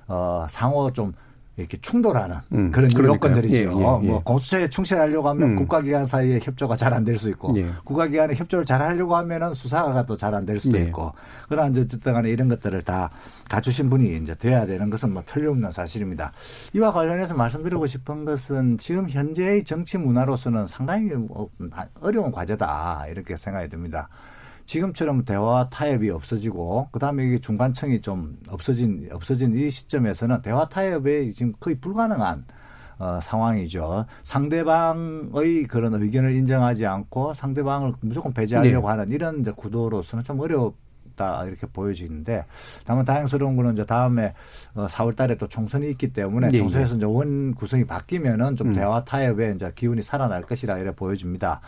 [0.07, 1.13] 어, 상호 좀
[1.57, 3.07] 이렇게 충돌하는 음, 그런 그러니까요.
[3.13, 3.55] 요건들이죠.
[3.55, 3.65] 예, 예, 예.
[3.71, 5.55] 뭐 공수처에 충실하려고 하면 음.
[5.55, 7.69] 국가기관 사이에 협조가 잘 안 될 수 있고 예.
[7.85, 10.83] 국가기관에 협조를 잘 하려고 하면은 수사가 또 잘 안 될 수도 네.
[10.83, 11.13] 있고
[11.47, 13.09] 그러나 이제 어쨌든 간에 이런 것들을 다
[13.49, 16.33] 갖추신 분이 이제 돼야 되는 것은 뭐 틀림없는 사실입니다.
[16.73, 21.47] 이와 관련해서 말씀드리고 싶은 것은 지금 현재의 정치 문화로서는 상당히 어,
[22.01, 24.09] 어려운 과제다 이렇게 생각이 듭니다.
[24.65, 31.53] 지금처럼 대화 타협이 없어지고 그다음에 이게 중간층이 좀 없어진 없어진 이 시점에서는 대화 타협에 지금
[31.59, 32.45] 거의 불가능한
[32.97, 34.05] 어, 상황이죠.
[34.23, 38.91] 상대방의 그런 의견을 인정하지 않고 상대방을 무조건 배제하려고 네.
[38.91, 40.75] 하는 이런 이제 구도로서는 좀 어렵
[41.15, 42.45] 있다 이렇게 보여지는데
[42.85, 44.33] 다만 다행스러운 거는 이제 다음에
[44.75, 46.97] 4월 어, 달에 또 총선이 있기 때문에 예, 총선에서 예.
[46.97, 48.73] 이제 원 구성이 바뀌면은 좀 음.
[48.73, 51.61] 대화 타협에 이제 기운이 살아날 것이라 이래 보여집니다.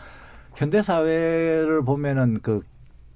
[0.54, 2.62] 현대 사회를 보면은 그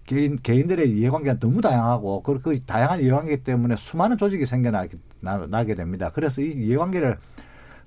[0.05, 5.75] 개인 개인들의 이해관계가 너무 다양하고 그, 그 다양한 이해관계 때문에 수많은 조직이 생겨나게 나 게
[5.75, 6.11] 됩니다.
[6.13, 7.17] 그래서 이 이해관계를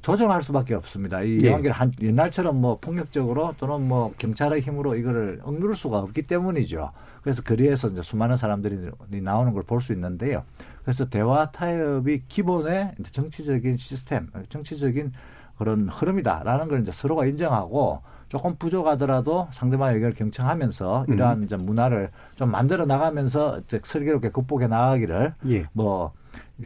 [0.01, 1.23] 조정할 수밖에 없습니다.
[1.23, 1.49] 이 예.
[1.51, 6.91] 관계를 한 옛날처럼 뭐 폭력적으로 또는 뭐 경찰의 힘으로 이거를 억누를 수가 없기 때문이죠.
[7.23, 8.91] 그래서 거리에서 이제 수많은 사람들이
[9.23, 10.43] 나오는 걸 볼 수 있는데요.
[10.83, 15.11] 그래서 대화 타협이 기본의 정치적인 시스템, 정치적인
[15.57, 21.43] 그런 흐름이다라는 걸 이제 서로가 인정하고 조금 부족하더라도 상대방의 의견을 경청하면서 이러한 음.
[21.43, 25.65] 이제 문화를 좀 만들어 나가면서 슬기롭게 극복해 나가기를 예.
[25.73, 26.11] 뭐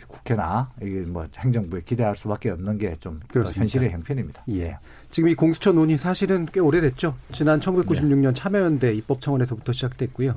[0.07, 4.43] 국회나 이게 뭐 행정부에 기대할 수밖에 없는 게 좀 현실의 형편입니다.
[4.49, 4.78] 예.
[5.12, 7.16] 지금 이 공수처 논의 사실은 꽤 오래됐죠.
[7.32, 8.34] 지난 1996년 네.
[8.34, 10.36] 참여연대 입법청원에서부터 시작됐고요.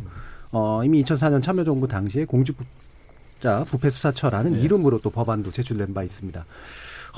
[0.52, 4.60] 어, 이미 2004년 참여정부 당시에 공직자 부패수사처라는 네.
[4.60, 6.44] 이름으로 또 법안도 제출된 바 있습니다.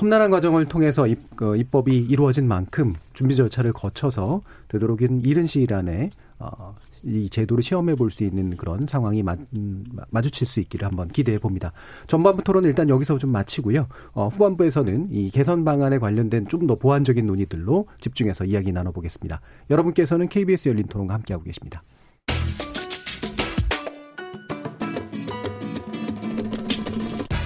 [0.01, 6.09] 험난한 과정을 통해서 입, 그 입법이 이루어진 만큼 준비 절차를 거쳐서 되도록이면 이른 시일 안에
[6.39, 11.07] 어, 이 제도를 시험해 볼 수 있는 그런 상황이 마, 음, 마주칠 수 있기를 한번
[11.07, 11.71] 기대해 봅니다.
[12.07, 13.87] 전반부 토론은 일단 여기서 좀 마치고요.
[14.13, 19.39] 어, 후반부에서는 이 개선 방안에 관련된 좀 더 보완적인 논의들로 집중해서 이야기 나눠보겠습니다.
[19.69, 21.83] 여러분께서는 KBS 열린 토론과 함께하고 계십니다.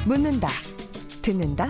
[0.06, 0.50] 묻는다,
[1.22, 1.70] 듣는다,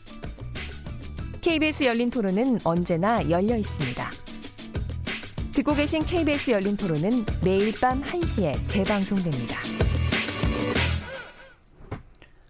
[1.41, 4.09] KBS 열린 토론은 언제나 열려 있습니다.
[5.53, 9.55] 듣고 계신 KBS 열린 토론은 매일 밤 1시에 재방송됩니다.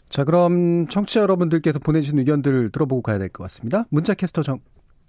[0.10, 3.86] 자, 그럼 청취자 여러분들께서 보내주신 의견들 들어보고 가야 될 것 같습니다.
[3.89, 4.60] 문자캐스터 정,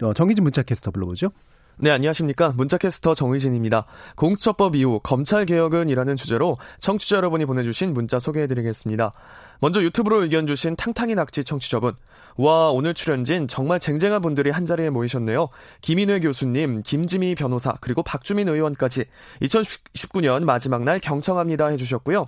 [0.01, 1.31] 어, 정희진 문자캐스터 불러보죠.
[1.77, 2.53] 네, 안녕하십니까.
[2.55, 3.85] 문자캐스터 정의진입니다.
[4.15, 9.11] 공수처법 이후 검찰개혁은 이라는 주제로 청취자 여러분이 보내주신 문자 소개해드리겠습니다.
[9.63, 11.95] 먼저 유튜브로 의견 주신 탕탕이 낙지 청취자분.
[12.35, 15.47] 와, 오늘 출연진 정말 쟁쟁한 분들이 한자리에 모이셨네요.
[15.79, 19.05] 김인회 교수님, 김지미 변호사, 그리고 박주민 의원까지
[19.41, 22.27] 2019년 마지막 날 경청합니다 해주셨고요.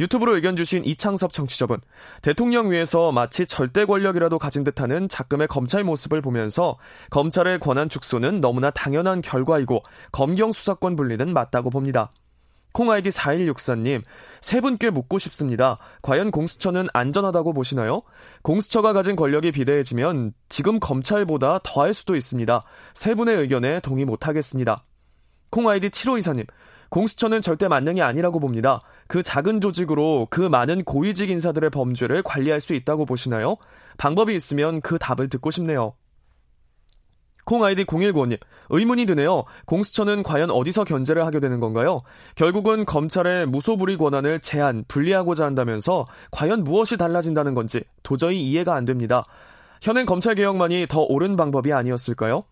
[0.00, 1.80] 유튜브로 의견 주신 이창섭 청취자분.
[2.22, 6.78] 대통령 위에서 마치 절대 권력이라도 가진 듯하는 작금의 검찰 모습을 보면서
[7.10, 12.10] 검찰의 권한 축소는 너무나 당연한 결과이고 검경 수사권 분리는 맞다고 봅니다.
[12.72, 14.02] 콩아이디 4164님,
[14.40, 15.78] 세 분께 묻고 싶습니다.
[16.02, 18.02] 과연 공수처는 안전하다고 보시나요?
[18.42, 22.64] 공수처가 가진 권력이 비대해지면 지금 검찰보다 더할 수도 있습니다.
[22.94, 24.84] 세 분의 의견에 동의 못하겠습니다.
[25.50, 26.46] 콩아이디 7524님,
[26.90, 28.82] 공수처는 절대 만능이 아니라고 봅니다.
[29.06, 33.56] 그 작은 조직으로 그 많은 고위직 인사들의 범죄를 관리할 수 있다고 보시나요?
[33.96, 35.94] 방법이 있으면 그 답을 듣고 싶네요.
[37.50, 38.38] 콩 아이디 0195님,
[38.68, 39.42] 의문이 드네요.
[39.66, 42.02] 공수처는 과연 어디서 견제를 하게 되는 건가요?
[42.36, 49.24] 결국은 검찰의 무소불위 권한을 제한, 분리하고자 한다면서 과연 무엇이 달라진다는 건지 도저히 이해가 안 됩니다.
[49.82, 52.44] 현행 검찰 개혁만이 더 옳은 방법이 아니었을까요?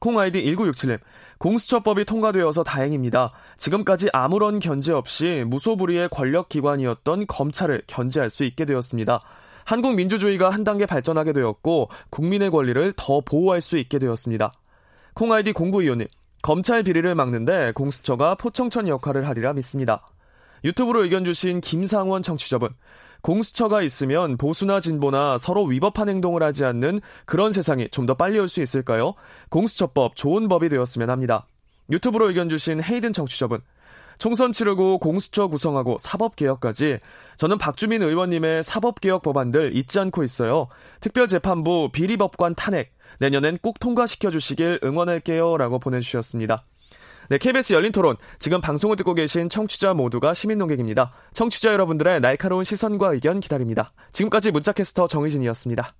[0.00, 0.98] 콩 아이디 1967님,
[1.38, 3.32] 공수처법이 통과되어서 다행입니다.
[3.56, 9.22] 지금까지 아무런 견제 없이 무소불위의 권력기관이었던 검찰을 견제할 수 있게 되었습니다.
[9.66, 14.52] 한국 민주주의가 한 단계 발전하게 되었고 국민의 권리를 더 보호할 수 있게 되었습니다.
[15.14, 16.06] 콩아이디 공구위원님,
[16.40, 20.06] 검찰 비리를 막는데 공수처가 포청천 역할을 하리라 믿습니다.
[20.62, 22.70] 유튜브로 의견 주신 김상원 청취자분,
[23.22, 28.46] 공수처가 있으면 보수나 진보나 서로 위법한 행동을 하지 않는 그런 세상이 좀 더 빨리 올
[28.46, 29.14] 수 있을까요?
[29.50, 31.48] 공수처법 좋은 법이 되었으면 합니다.
[31.90, 33.62] 유튜브로 의견 주신 헤이든 청취자분,
[34.18, 36.98] 총선 치르고 공수처 구성하고 사법개혁까지
[37.36, 40.68] 저는 박주민 의원님의 사법개혁 법안들 잊지 않고 있어요.
[41.00, 46.64] 특별재판부 비리법관 탄핵 내년엔 꼭 통과시켜 주시길 응원할게요 라고 보내주셨습니다.
[47.28, 48.16] 네, KBS 열린 토론.
[48.38, 51.12] 지금 방송을 듣고 계신 청취자 모두가 시민 농객입니다.
[51.34, 53.92] 청취자 여러분들의 날카로운 시선과 의견 기다립니다.
[54.12, 55.94] 지금까지 문자캐스터 정희진이었습니다.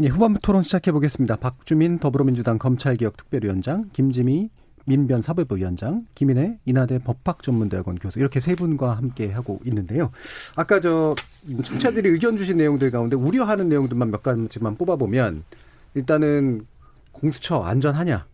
[0.00, 1.36] 예, 후반부 토론 시작해 보겠습니다.
[1.36, 4.48] 박주민 더불어민주당 검찰개혁특별위원장, 김지미
[4.86, 10.10] 민변 사법부 위원장, 김인혜 인하대 법학전문대학원 교수 이렇게 세 분과 함께 하고 있는데요.
[10.56, 11.14] 아까 저
[11.46, 15.44] 청취자들이 의견 주신 내용들 가운데 우려하는 내용들만 몇 가지만 뽑아보면
[15.94, 16.66] 일단은
[17.12, 18.26] 공수처 안전하냐,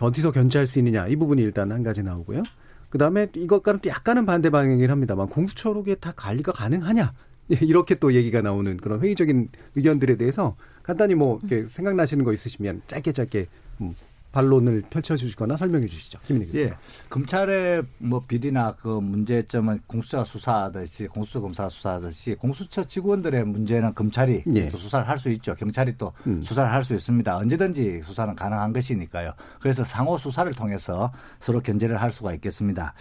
[0.00, 2.44] 어디서 견제할 수 있느냐 이 부분이 일단 한 가지 나오고요.
[2.88, 7.12] 그 다음에 이것과는 또 약간은 반대 방향이긴 합니다만 공수처로게 다 관리가 가능하냐
[7.60, 13.12] 이렇게 또 얘기가 나오는 그런 회의적인 의견들에 대해서 간단히 뭐 이렇게 생각나시는 거 있으시면 짧게
[13.12, 13.46] 짧게
[13.80, 13.94] 음,
[14.32, 16.18] 반론을 펼쳐주시거나 설명해 주시죠.
[16.24, 16.68] 김민희 교수님.
[16.68, 16.74] 예.
[17.10, 24.68] 검찰의 뭐 비리나 그 문제점은 공수처가 수사하듯이 공수처 검사가 수사하듯이 공수처 직원들의 문제는 검찰이 예.
[24.70, 25.54] 또 수사를 할 수 있죠.
[25.54, 26.42] 경찰이 또 음.
[26.42, 27.36] 수사를 할 수 있습니다.
[27.36, 29.32] 언제든지 수사는 가능한 것이니까요.
[29.60, 32.94] 그래서 상호 수사를 통해서 서로 견제를 할 수가 있겠습니다.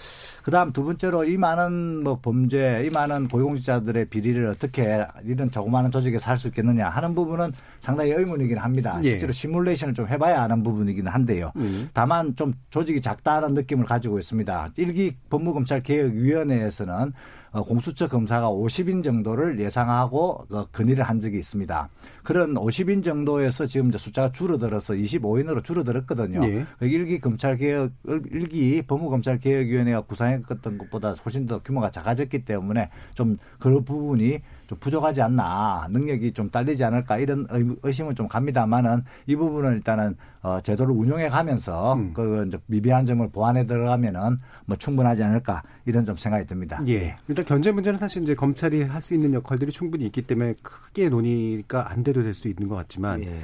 [0.43, 6.29] 그다음 두 번째로 이 많은 뭐 범죄, 이 많은 고위공직자들의 비리를 어떻게 이런 조그마한 조직에서
[6.29, 8.99] 할 수 있겠느냐 하는 부분은 상당히 의문이긴 합니다.
[9.03, 9.11] 예.
[9.11, 11.51] 실제로 시뮬레이션을 좀 해봐야 하는 부분이긴 한데 한데요.
[11.55, 11.89] 음.
[11.93, 14.69] 다만 좀 조직이 작다는 느낌을 가지고 있습니다.
[14.77, 17.13] 일기 법무검찰개혁위원회에서는 어,
[17.59, 21.89] 공수처 검사가 50인 정도를 예상하고 어, 건의를 한 적이 있습니다.
[22.23, 26.39] 그런 50인 정도에서 지금 이제 숫자가 줄어들어서 25인으로 줄어들었거든요.
[26.47, 26.65] 예.
[26.79, 27.91] 그 일기 검찰 개혁,
[28.31, 34.39] 일기 법무검찰 개혁위원회가 구상했던 것보다 훨씬 더 규모가 작아졌기 때문에 좀 그런 부분이
[34.71, 37.45] 좀 부족하지 않나 능력이 좀 딸리지 않을까 이런
[37.83, 42.13] 의심은 좀 갑니다만은 이 부분은 일단은 어 제도를 운영해 가면서 음.
[42.13, 46.81] 그 미비한 점을 보완해 들어가면은 뭐 충분하지 않을까 이런 좀 생각이 듭니다.
[46.87, 47.15] 예.
[47.27, 51.89] 일단 견제 문제는 사실 이제 검찰이 할 수 있는 역할들이 충분히 있기 때문에 크게 논의가
[51.91, 53.41] 안 돼도 될 수 있는 것 같지만 예.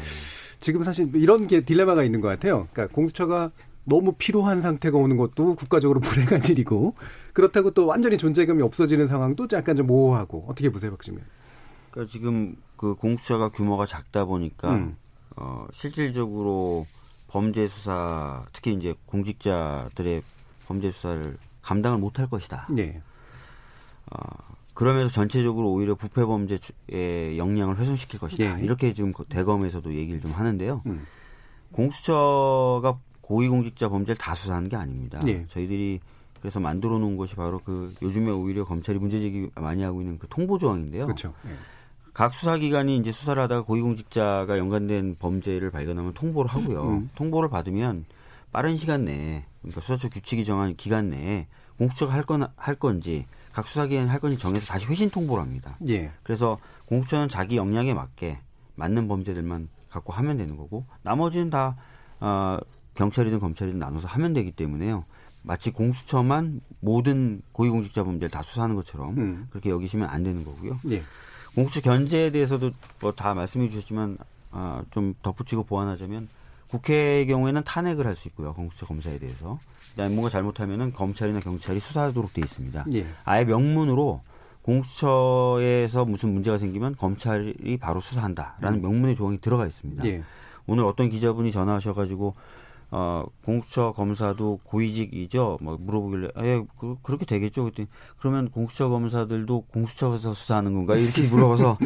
[0.59, 2.67] 지금 사실 이런 게 딜레마가 있는 것 같아요.
[2.73, 3.51] 그러니까 공수처가
[3.85, 6.93] 너무 필요한 상태가 오는 것도 국가적으로 불행한 일이고
[7.33, 11.21] 그렇다고 또 완전히 존재감이 없어지는 상황도 약간 좀 모호하고 어떻게 보세요, 박지민?
[11.91, 14.97] 그러니까 지금 그 공수처가 규모가 작다 보니까 음.
[15.37, 16.85] 어, 실질적으로
[17.27, 20.21] 범죄 수사 특히 이제 공직자들의
[20.67, 22.67] 범죄 수사를 감당을 못할 것이다.
[22.69, 23.01] 네.
[24.11, 24.19] 어,
[24.73, 28.57] 그러면서 전체적으로 오히려 부패 범죄의 역량을 훼손시킬 것이다.
[28.57, 28.63] 네.
[28.63, 30.81] 이렇게 지금 대검에서도 얘기를 좀 하는데요.
[30.85, 31.05] 음.
[31.71, 35.19] 공수처가 고위공직자 범죄를 다 수사하는 게 아닙니다.
[35.23, 35.45] 네.
[35.49, 35.99] 저희들이
[36.39, 40.57] 그래서 만들어 놓은 것이 바로 그 요즘에 오히려 검찰이 문제제기 많이 하고 있는 그 통보
[40.59, 41.05] 조항인데요.
[41.07, 41.33] 그렇죠.
[41.43, 41.51] 네.
[42.13, 46.83] 각 수사기관이 이제 수사를 하다가 고위공직자가 연관된 범죄를 발견하면 통보를 하고요.
[46.83, 47.09] 음.
[47.15, 48.05] 통보를 받으면
[48.51, 51.47] 빠른 시간 내에 그러니까 수사처 규칙이 정한 기간 내에
[51.77, 53.25] 공수처가 할 건 할 건지
[53.57, 55.75] 각 수사기관이 할 건지 정해서 다시 회신 통보를 합니다.
[55.87, 56.11] 예.
[56.21, 58.37] 그래서 공수처는 자기 역량에 맞게
[58.75, 61.75] 맞는 범죄들만 갖고 하면 되는 거고 나머지는 다
[62.19, 62.59] 어,
[62.93, 65.05] 경찰이든 검찰이든 나눠서 하면 되기 때문에요.
[65.41, 69.47] 마치 공수처만 모든 고위공직자 범죄를 다 수사하는 것처럼 음.
[69.49, 70.77] 그렇게 여기시면 안 되는 거고요.
[70.91, 71.01] 예.
[71.55, 74.19] 공수처 견제에 대해서도 뭐 다 말씀해 주셨지만
[74.51, 76.27] 아, 좀 덧붙이고 보완하자면
[76.69, 78.53] 국회의 경우에는 탄핵을 할 수 있고요.
[78.53, 79.59] 공수처 검사에 대해서.
[79.91, 82.85] 그다음에 뭔가 잘못하면은 검찰이나 경찰이 수사하도록 돼 있습니다.
[82.95, 83.05] 예.
[83.25, 84.21] 아예 명문으로
[84.63, 88.81] 공수처에서 무슨 문제가 생기면 검찰이 바로 수사한다라는 음.
[88.81, 90.05] 명문의 조항이 들어가 있습니다.
[90.07, 90.23] 예.
[90.65, 92.35] 오늘 어떤 기자분이 전화하셔가지고
[92.89, 95.57] 어, 공수처 검사도 고위직이죠.
[95.61, 97.63] 뭐 물어보길래, 예, 그, 그렇게 되겠죠.
[97.63, 100.95] 그랬더니, 그러면 공수처 검사들도 공수처에서 수사하는 건가?
[100.95, 101.77] 이렇게 물어봐서,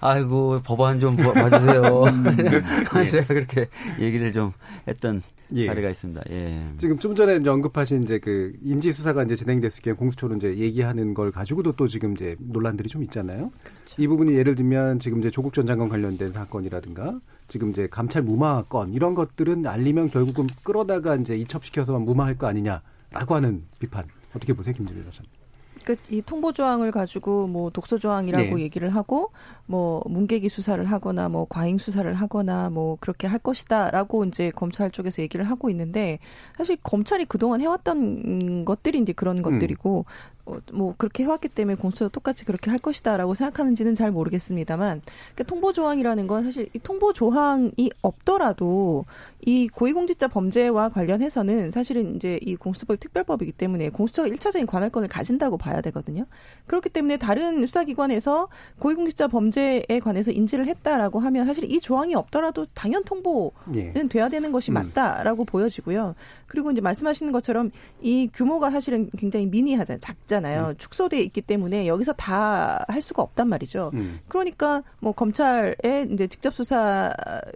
[0.00, 1.82] 아이고, 법안 좀 봐주세요.
[2.04, 2.36] 음.
[3.02, 3.06] 예.
[3.06, 3.66] 제가 그렇게
[4.00, 4.52] 얘기를 좀
[4.88, 5.22] 했던
[5.54, 5.66] 예.
[5.66, 6.22] 사례가 있습니다.
[6.30, 6.64] 예.
[6.78, 11.30] 지금 좀 전에 언급하신 이제 그 인지 수사가 이제 진행됐을 때 공수처로 이제 얘기하는 걸
[11.30, 13.52] 가지고도 또 지금 이제 논란들이 좀 있잖아요.
[13.98, 17.18] 이 부분이 예를 들면 지금 이제 조국 전 장관 관련된 사건이라든가
[17.48, 23.34] 지금 이제 감찰 무마 건 이런 것들은 알리면 결국은 끌어다가 이제 이첩시켜서 무마할 거 아니냐라고
[23.34, 25.30] 하는 비판 어떻게 보세요, 김진일 변호사님?
[25.86, 28.62] 그이 통보 조항을 가지고 뭐 독소 조항이라고 네.
[28.62, 29.30] 얘기를 하고
[29.66, 35.22] 뭐 문계기 수사를 하거나 뭐 과잉 수사를 하거나 뭐 그렇게 할 것이다라고 이제 검찰 쪽에서
[35.22, 36.18] 얘기를 하고 있는데
[36.56, 39.42] 사실 검찰이 그동안 해왔던 것들이 이제 그런 음.
[39.42, 40.04] 것들이고 어,
[40.72, 46.26] 뭐 그렇게 해왔기 때문에 공수처도 똑같이 그렇게 할 것이다라고 생각하는지는 잘 모르겠습니다만 그러니까 통보 조항이라는
[46.26, 49.04] 건 사실 이 통보 조항이 없더라도
[49.46, 55.80] 이 고위공직자 범죄와 관련해서는 사실은 이제 이 공수처법 특별법이기 때문에 공수처가 일차적인 관할권을 가진다고 봐야
[55.80, 56.26] 되거든요.
[56.66, 58.48] 그렇기 때문에 다른 수사기관에서
[58.80, 63.92] 고위공직자 범죄에 관해서 인지를 했다라고 하면 사실 이 조항이 없더라도 당연 통보는 예.
[64.08, 64.74] 돼야 되는 것이 음.
[64.74, 65.46] 맞다라고 음.
[65.46, 66.16] 보여지고요.
[66.48, 67.70] 그리고 이제 말씀하시는 것처럼
[68.02, 70.00] 이 규모가 사실은 굉장히 미니하잖아요.
[70.00, 70.66] 작잖아요.
[70.70, 70.74] 음.
[70.76, 73.90] 축소돼 있기 때문에 여기서 다 할 수가 없단 말이죠.
[73.94, 74.20] 음.
[74.28, 77.12] 그러니까 뭐 검찰에 이제 직접 수사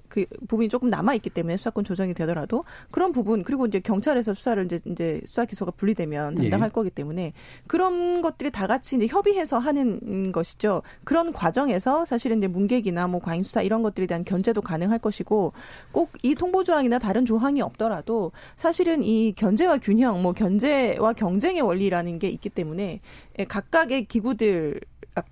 [0.08, 4.64] 그 부분이 조금 남아 있기 때문에 수사권 조정이 되더라도 그런 부분 그리고 이제 경찰에서 수사를
[4.64, 6.72] 이제 이제 수사 기소가 분리되면 담당할 예.
[6.72, 7.32] 거기 때문에
[7.66, 10.82] 그런 것들이 다 같이 이제 협의해서 하는 것이죠.
[11.04, 15.52] 그런 과정에서 사실은 이제 문객이나 뭐 과잉 수사 이런 것들에 대한 견제도 가능할 것이고
[15.92, 22.18] 꼭 이 통보 조항이나 다른 조항이 없더라도 사실은 이 견제와 균형, 뭐 견제와 경쟁의 원리라는
[22.18, 23.00] 게 있기 때문에
[23.48, 24.80] 각각의 기구들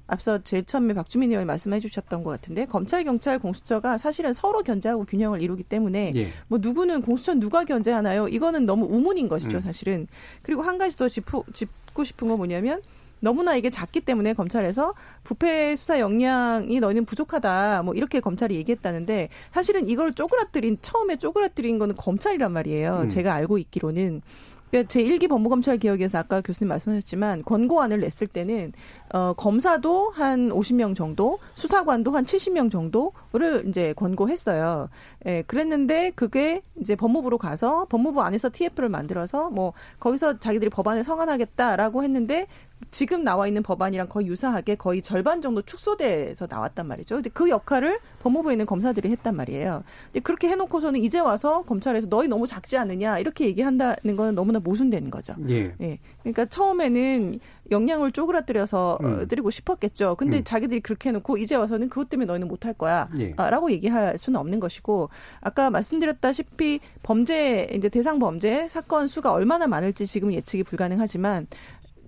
[0.06, 4.62] 앞 서 제일 처음에 박주민 의원이 말씀해 주셨던 것 같은데 검찰, 경찰, 공수처가 사실은 서로
[4.62, 6.28] 견제하고 균형을 이루기 때문에 예.
[6.48, 8.28] 뭐 누구는 공수처 누가 견제하나요?
[8.28, 9.60] 이거는 너무 우문인 것이죠, 음.
[9.60, 10.08] 사실은.
[10.42, 12.82] 그리고 한 가지 더 짚고, 짚고 싶은 건 뭐냐면
[13.20, 14.94] 너무나 이게 작기 때문에 검찰에서
[15.24, 21.96] 부패 수사 역량이 너희는 부족하다 뭐 이렇게 검찰이 얘기했다는데 사실은 이걸 쪼그라뜨린 처음에 쪼그라뜨린 거는
[21.96, 23.00] 검찰이란 말이에요.
[23.04, 23.08] 음.
[23.08, 24.22] 제가 알고 있기로는
[24.70, 28.72] 그러니까 제1기 법무검찰 개혁에서 아까 교수님 말씀하셨지만 권고안을 냈을 때는
[29.14, 34.88] 어 검사도 한 50명 정도, 수사관도 한 70명 정도를 이제 권고했어요.
[35.26, 42.02] 예, 그랬는데 그게 이제 법무부로 가서 법무부 안에서 TF를 만들어서 뭐 거기서 자기들이 법안을 성안하겠다라고
[42.02, 42.46] 했는데
[42.90, 47.16] 지금 나와 있는 법안이랑 거의 유사하게 거의 절반 정도 축소돼서 나왔단 말이죠.
[47.16, 49.84] 근데 그 역할을 법무부에 있는 검사들이 했단 말이에요.
[50.06, 55.10] 근데 그렇게 해놓고서는 이제 와서 검찰에서 너희 너무 작지 않느냐 이렇게 얘기한다는 거는 너무나 모순되는
[55.10, 55.34] 거죠.
[55.48, 55.74] 예.
[55.80, 55.98] 예.
[56.22, 59.28] 그러니까 처음에는 역량을 쪼그라뜨려서 음.
[59.28, 60.14] 드리고 싶었겠죠.
[60.16, 60.44] 근데 음.
[60.44, 63.08] 자기들이 그렇게 해놓고 이제 와서는 그것 때문에 너희는 못할 거야.
[63.18, 63.34] 예.
[63.36, 65.10] 라고 얘기할 수는 없는 것이고
[65.40, 71.46] 아까 말씀드렸다시피 범죄 이제 대상 범죄 사건 수가 얼마나 많을지 지금 예측이 불가능하지만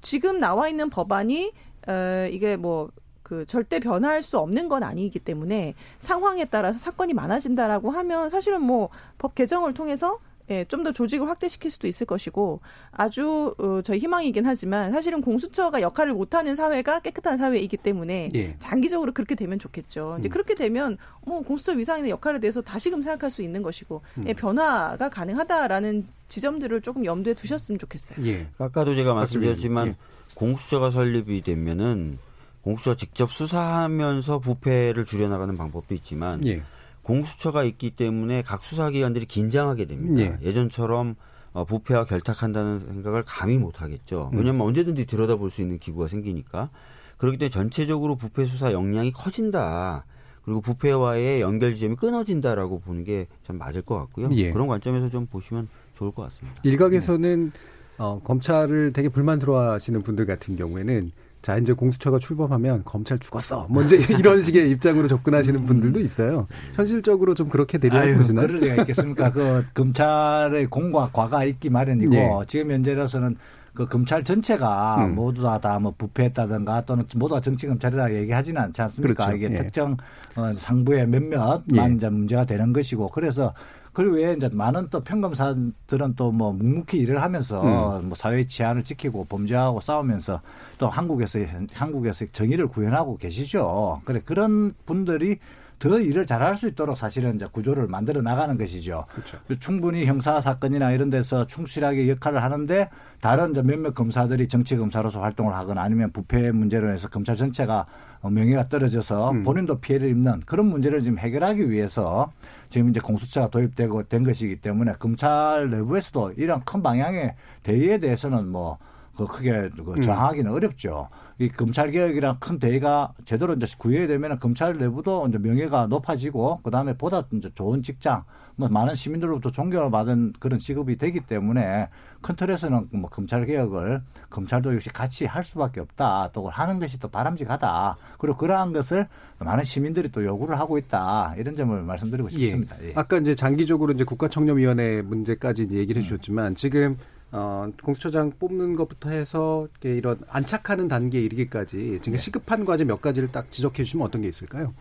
[0.02, 1.52] 지금 나와 있는 법안이
[1.88, 8.30] 어, 이게 뭐그 절대 변화할 수 없는 건 아니기 때문에 상황에 따라서 사건이 많아진다라고 하면
[8.30, 10.18] 사실은 뭐 법 개정을 통해서
[10.50, 15.82] 예, 좀 더 조직을 확대시킬 수도 있을 것이고 아주 어, 저희 희망이긴 하지만 사실은 공수처가
[15.82, 18.56] 역할을 못하는 사회가 깨끗한 사회이기 때문에 예.
[18.58, 20.16] 장기적으로 그렇게 되면 좋겠죠.
[20.18, 20.30] 이제 음.
[20.30, 20.96] 그렇게 되면
[21.26, 24.24] 뭐 공수처 위상이나 역할에 대해서 다시금 생각할 수 있는 것이고 음.
[24.26, 28.26] 예, 변화가 가능하다라는 지점들을 조금 염두에 두셨으면 좋겠어요.
[28.26, 28.46] 예.
[28.58, 29.96] 아까도 제가 말씀드렸지만 예.
[30.34, 32.18] 공수처가 설립이 되면은
[32.62, 36.62] 공수처 직접 수사하면서 부패를 줄여나가는 방법도 있지만 예.
[37.02, 40.38] 공수처가 있기 때문에 각 수사기관들이 긴장하게 됩니다.
[40.42, 40.52] 예.
[40.52, 41.16] 전처럼
[41.52, 44.30] 어, 부패와 결탁한다는 생각을 감히 못 하겠죠.
[44.32, 44.38] 음.
[44.38, 44.68] 왜냐하면 음.
[44.68, 46.70] 언제든지 들여다볼 수 있는 기구가 생기니까.
[47.16, 50.04] 그렇기 때문에 전체적으로 부패 수사 역량이 커진다.
[50.44, 54.28] 그리고 부패와의 연결 지점이 끊어진다라고 보는 게 참 맞을 것 같고요.
[54.32, 54.52] 예.
[54.52, 56.60] 그런 관점에서 좀 보시면 좋을 것 같습니다.
[56.62, 57.60] 일각에서는 네.
[57.98, 61.10] 어, 검찰을 되게 불만스러워하시는 분들 같은 경우에는
[61.42, 63.66] 자 이제 공수처가 출범하면 검찰 죽었어.
[63.70, 66.46] 먼저 뭐 이런 식의 입장으로 접근하시는 분들도 있어요.
[66.74, 68.46] 현실적으로 좀 그렇게 되려고 보시나요?
[68.46, 69.30] 그럴 리가 있겠습니까?
[69.32, 72.30] 그 검찰의 공과 과가 있기 마련이고 네.
[72.46, 73.36] 지금 현재로서는
[73.72, 75.14] 그 검찰 전체가 음.
[75.14, 79.26] 모두 다다뭐 부패했다든가 또는 모두가 정치 검찰이라 얘기하지는 않지 않습니까?
[79.26, 79.36] 그렇죠.
[79.36, 79.56] 이게 예.
[79.56, 79.96] 특정
[80.36, 82.08] 어, 상부의 몇몇만 예.
[82.10, 83.54] 문제가 되는 것이고 그래서
[83.92, 88.08] 그리고 왜 이제 많은 또 평검사들은 또 뭐 묵묵히 일을 하면서 음.
[88.08, 90.40] 뭐 사회 치안을 지키고 범죄하고 싸우면서
[90.78, 91.40] 또 한국에서
[91.72, 94.00] 한국에서 정의를 구현하고 계시죠.
[94.04, 95.38] 그래 그런 분들이
[95.80, 99.06] 더 일을 잘할 수 있도록 사실은 이제 구조를 만들어 나가는 것이죠.
[99.12, 99.38] 그렇죠.
[99.58, 105.54] 충분히 형사 사건이나 이런 데서 충실하게 역할을 하는데 다른 이제 몇몇 검사들이 정치 검사로서 활동을
[105.54, 107.86] 하거나 아니면 부패 문제로 해서 검찰 전체가
[108.22, 109.42] 명예가 떨어져서 음.
[109.42, 112.30] 본인도 피해를 입는 그런 문제를 지금 해결하기 위해서
[112.70, 119.26] 지금 이제 공수처가 도입되고 된 것이기 때문에 검찰 내부에서도 이런 큰 방향의 대의에 대해서는 뭐그
[119.26, 120.56] 크게 그 저항하기는 음.
[120.56, 121.08] 어렵죠.
[121.38, 126.70] 이 검찰 개혁이랑 큰 대의가 제대로 이제 구해야 되면 검찰 내부도 이제 명예가 높아지고 그
[126.70, 128.24] 다음에 보다 이제 좋은 직장,
[128.60, 131.88] 뭐 많은 시민들로부터 존경을 받은 그런 직업이 되기 때문에
[132.20, 136.30] 큰 틀에서는 뭐 검찰 개혁을 검찰도 역시 같이 할 수밖에 없다.
[136.34, 137.96] 또 하는 것이 또 바람직하다.
[138.18, 139.08] 그리고 그러한 것을
[139.38, 141.34] 많은 시민들이 또 요구를 하고 있다.
[141.38, 142.38] 이런 점을 말씀드리고 예.
[142.38, 142.76] 싶습니다.
[142.82, 142.92] 예.
[142.94, 146.98] 아까 이제 장기적으로 이제 국가청렴위원회 문제까지 이제 얘기를 해주셨지만 지금
[147.32, 152.22] 어, 공수처장 뽑는 것부터 해서 이런 안착하는 단계에 이르기까지 지금 네.
[152.22, 154.74] 시급한 과제 몇 가지를 딱 지적해 주시면 어떤 게 있을까요?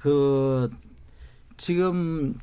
[0.00, 0.70] 그
[1.58, 2.34] 지금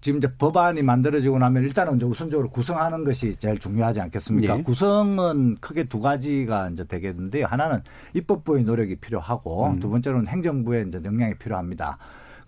[0.00, 4.56] 지금 이제 법안이 만들어지고 나면 일단은 이제 우선적으로 구성하는 것이 제일 중요하지 않겠습니까?
[4.56, 4.62] 네.
[4.62, 7.46] 구성은 크게 두 가지가 이제 되겠는데요.
[7.46, 7.82] 하나는
[8.14, 9.80] 입법부의 노력이 필요하고 음.
[9.80, 11.98] 두 번째로는 행정부의 이제 역량이 필요합니다.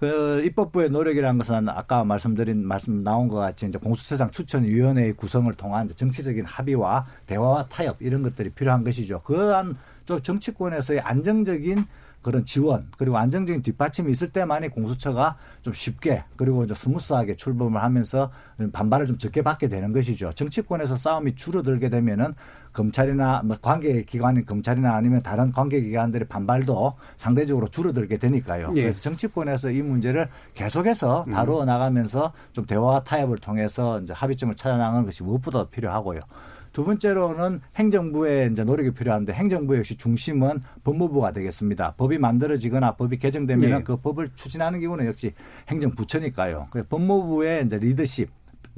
[0.00, 5.86] 그 입법부의 노력이라는 것은 아까 말씀드린 말씀 나온 것 같이 이제 공수처장 추천위원회의 구성을 통한
[5.86, 9.20] 정치적인 합의와 대화와 타협 이런 것들이 필요한 것이죠.
[9.20, 11.86] 그한 정치권에서의 안정적인
[12.22, 18.30] 그런 지원 그리고 안정적인 뒷받침이 있을 때만이 공수처가 좀 쉽게 그리고 이제 스무스하게 출범을 하면서
[18.72, 20.32] 반발을 좀 적게 받게 되는 것이죠.
[20.32, 22.34] 정치권에서 싸움이 줄어들게 되면은
[22.72, 28.72] 검찰이나 뭐 관계 기관인 검찰이나 아니면 다른 관계 기관들의 반발도 상대적으로 줄어들게 되니까요.
[28.76, 28.82] 예.
[28.82, 31.32] 그래서 정치권에서 이 문제를 계속해서 음.
[31.32, 36.20] 다루어 나가면서 좀 대화와 타협을 통해서 이제 합의점을 찾아나가는 것이 무엇보다 필요하고요.
[36.72, 41.94] 두 번째로는 행정부의 이제 노력이 필요한데 행정부 역시 중심은 법무부가 되겠습니다.
[41.96, 43.82] 법이 만들어지거나 법이 개정되면 네.
[43.82, 45.32] 그 법을 추진하는 경우는 역시
[45.68, 46.68] 행정부처니까요.
[46.70, 48.30] 그래서 법무부의 이제 리더십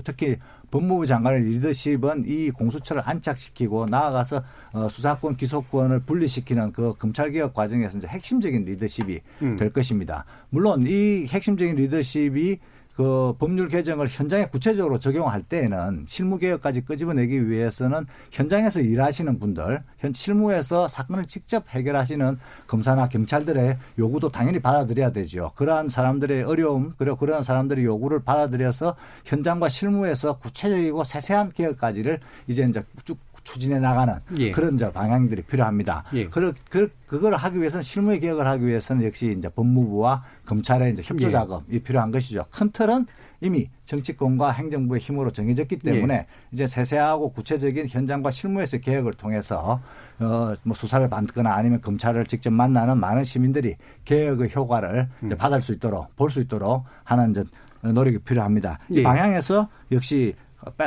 [0.03, 0.37] 특히
[0.73, 4.43] 법무부 장관의 리더십은 이 공수처를 안착시키고 나아가서
[4.73, 9.57] 어, 수사권 기소권을 분리시키는 그 검찰개혁 과정에서 이제 핵심적인 리더십이 음.
[9.57, 10.25] 될 것입니다.
[10.51, 12.59] 물론 이 핵심적인 리더십이
[12.97, 20.13] 그 법률 개정을 현장에 구체적으로 적용할 때에는 실무 개혁까지 끄집어내기 위해서는 현장에서 일하시는 분들, 현
[20.13, 25.51] 실무에서 사건을 직접 해결하시는 검사나 경찰들의 요구도 당연히 받아들여야 되죠.
[25.57, 32.83] 그러한 사람들의 어려움, 그리고 그런 사람들의 요구를 받아들여서 현장과 실무에서 구체적이고 세세한 개혁까지를 이제 이제
[33.05, 34.51] 쭉 추진해 나가는 예.
[34.51, 36.05] 그런 저 방향들이 필요합니다.
[36.15, 36.27] 예.
[36.27, 41.29] 그, 그, 그걸 하기 위해서는 실무의 개혁을 하기 위해서는 역시 이제 법무부와 검찰의 이제 협조
[41.29, 41.31] 예.
[41.31, 42.47] 작업이 필요한 것이죠.
[42.51, 43.07] 큰 틀은
[43.41, 46.27] 이미 정치권과 행정부의 힘으로 정해졌기 때문에 예.
[46.53, 49.81] 이제 세세하고 구체적인 현장과 실무에서 개혁을 통해서
[50.19, 53.77] 어뭐 수사를 받거나 아니면 검찰을 직접 만나는 많은 시민들이
[54.07, 55.37] 개혁의 효과를 음.
[55.37, 57.45] 받을 수 있도록 볼 수 있도록 하는 이제
[57.83, 58.79] 노력이 필요합니다.
[58.91, 59.03] 이 예.
[59.03, 60.35] 방향에서 역시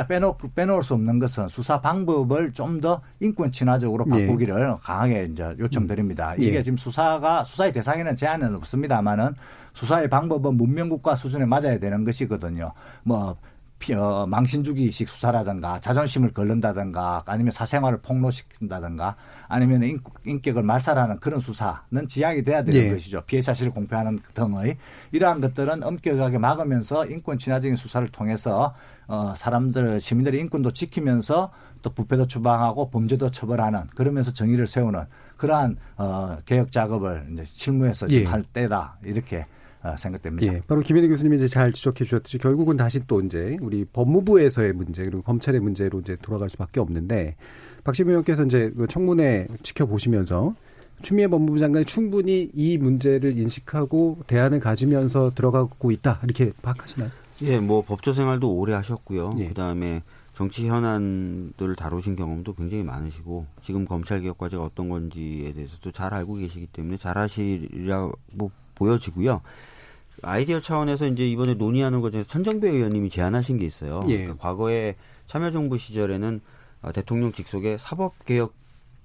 [0.08, 4.26] 빼놓, 빼놓을 수 없는 것은 수사 방법을 좀 더 인권 친화적으로 예.
[4.26, 4.74] 바꾸기를 예.
[4.82, 6.32] 강하게 이제 요청드립니다.
[6.32, 6.42] 음.
[6.42, 6.62] 이게 예.
[6.62, 9.34] 지금 수사가 수사의 대상에는 제한은 없습니다만은
[9.72, 12.72] 수사의 방법은 문명국가 수준에 맞아야 되는 것이거든요.
[13.02, 13.36] 뭐
[13.96, 19.16] 어, 망신주기식 수사라든가 자존심을 걸른다든가 아니면 사생활을 폭로시킨다든가
[19.48, 22.90] 아니면 인, 인격을 말살하는 그런 수사는 지양이 돼야 되는 네.
[22.90, 23.22] 것이죠.
[23.26, 24.76] 피해 사실을 공표하는 등의
[25.12, 28.74] 이러한 것들은 엄격하게 막으면서 인권 친화적인 수사를 통해서
[29.06, 31.50] 어, 사람들 시민들의 인권도 지키면서
[31.80, 35.04] 또 부패도 추방하고 범죄도 처벌하는 그러면서 정의를 세우는
[35.36, 38.24] 그러한 어, 개혁 작업을 이제 실무에서 예.
[38.24, 39.57] 할 때다 이렇게 아,
[39.96, 40.52] 생각됩니다.
[40.52, 45.02] 예, 바로 김현희 교수님이 이제 잘 지적해 주셨듯이 결국은 다시 또 이제 우리 법무부에서의 문제
[45.02, 47.36] 그리고 검찰의 문제로 이제 돌아갈 수밖에 없는데
[47.84, 50.54] 박시무 의원께서 이제 그 청문회 지켜보시면서
[51.02, 57.10] 추미애 법무부 장관이 충분히 이 문제를 인식하고 대안을 가지면서 들어가고 있다 이렇게 파악하시나요?
[57.42, 59.30] 예, 뭐 법조 생활도 오래 하셨고요.
[59.38, 59.48] 예.
[59.48, 60.02] 그다음에
[60.34, 66.34] 정치 현안들을 다루신 경험도 굉장히 많으시고 지금 검찰 개혁 과제가 어떤 건지에 대해서도 잘 알고
[66.34, 68.12] 계시기 때문에 잘 하시리라고
[68.74, 69.40] 보여지고요.
[70.22, 74.04] 아이디어 차원에서 이제 이번에 논의하는 것 중에서 천정배 의원님이 제안하신 게 있어요.
[74.08, 74.18] 예.
[74.18, 74.96] 그러니까 과거에
[75.26, 76.40] 참여정부 시절에는
[76.82, 78.54] 어, 대통령 직속의 사법개혁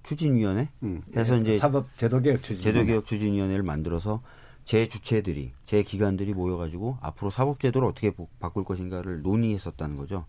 [0.03, 1.01] 추진위원회 음.
[1.15, 4.21] 해서 예, 이제 사법 제도개혁 추진 제도개혁 추진위원회를 만들어서
[4.65, 10.25] 제 주체들이 제 기관들이 모여가지고 앞으로 사법제도를 어떻게 바꿀 것인가를 논의했었다는 거죠.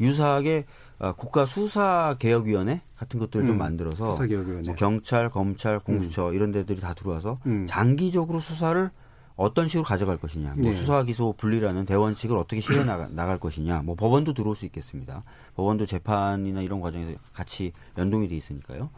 [0.00, 0.66] 유사하게
[0.98, 3.46] 어, 국가 수사개혁위원회 같은 것들을 음.
[3.46, 4.16] 좀 만들어서
[4.64, 6.34] 뭐 경찰, 검찰, 공수처 음.
[6.34, 7.66] 이런 데들이 다 들어와서 음.
[7.68, 8.90] 장기적으로 수사를
[9.36, 10.72] 어떤 식으로 가져갈 것이냐, 뭐 네.
[10.72, 15.22] 수사 기소 분리라는 대원칙을 어떻게 실행 나가, 나갈 것이냐, 뭐 법원도 들어올 수 있겠습니다.
[15.56, 18.88] 법원도 재판이나 이런 과정에서 같이 연동이 돼 있으니까요.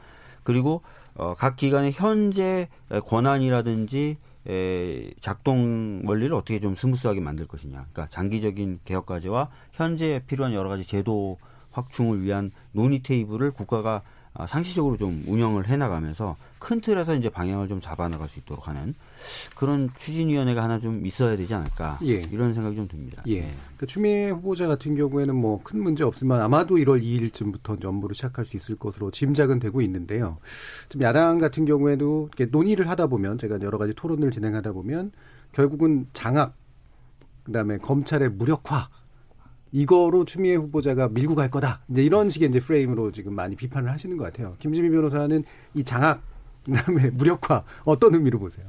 [0.45, 0.83] 그리고
[1.15, 4.17] 어, 각 기관의 현재 권한이라든지
[4.49, 7.87] 에, 작동 원리를 어떻게 좀 스무스하게 만들 것이냐.
[7.93, 11.37] 그러니까 장기적인 개혁 과제와 현재 필요한 여러 가지 제도
[11.73, 14.03] 확충을 위한 논의 테이블을 국가가
[14.35, 18.95] 아, 상시적으로 좀 운영을 해나가면서 큰 틀에서 이제 방향을 좀 잡아나갈 수 있도록 하는
[19.55, 22.23] 그런 추진위원회가 하나 좀 있어야 되지 않을까 예.
[22.33, 23.23] 이런 생각이 좀 듭니다.
[23.27, 23.41] 예.
[23.43, 23.51] 네.
[23.77, 28.57] 그 추미애 후보자 같은 경우에는 뭐 큰 문제 없지만 아마도 1월 2일쯤부터 업무를 시작할 수
[28.57, 30.39] 있을 것으로 짐작은 되고 있는데요.
[30.89, 35.13] 좀 야당 같은 경우에도 이렇게 논의를 하다 보면 제가 여러 가지 토론을 진행하다 보면
[35.53, 36.55] 결국은 장악
[37.45, 38.89] 그다음에 검찰의 무력화
[39.73, 41.83] 이거로 추미애 후보자가 밀고 갈 거다.
[41.91, 44.57] 이제 이런 식의 이제 프레임으로 지금 많이 비판을 하시는 것 같아요.
[44.59, 45.45] 김지미 변호사는
[45.75, 46.23] 이 장악,
[46.65, 48.67] 그다음에 무력화 어떤 의미로 보세요?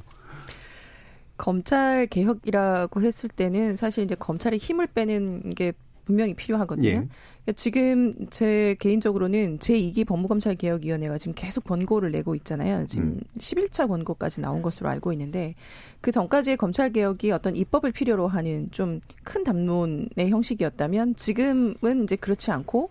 [1.40, 5.72] 검찰 개혁이라고 했을 때는 사실 이제 검찰의 힘을 빼는 게
[6.04, 6.88] 분명히 필요하거든요.
[6.88, 6.92] 예.
[6.92, 12.84] 그러니까 지금 제 개인적으로는 제2기 법무검찰개혁위원회가 지금 계속 권고를 내고 있잖아요.
[12.86, 13.20] 지금 음.
[13.38, 15.54] 11차 권고까지 나온 것으로 알고 있는데
[16.02, 22.90] 그 전까지의 검찰개혁이 어떤 입법을 필요로 하는 좀 큰 담론의 형식이었다면 지금은 이제 그렇지 않고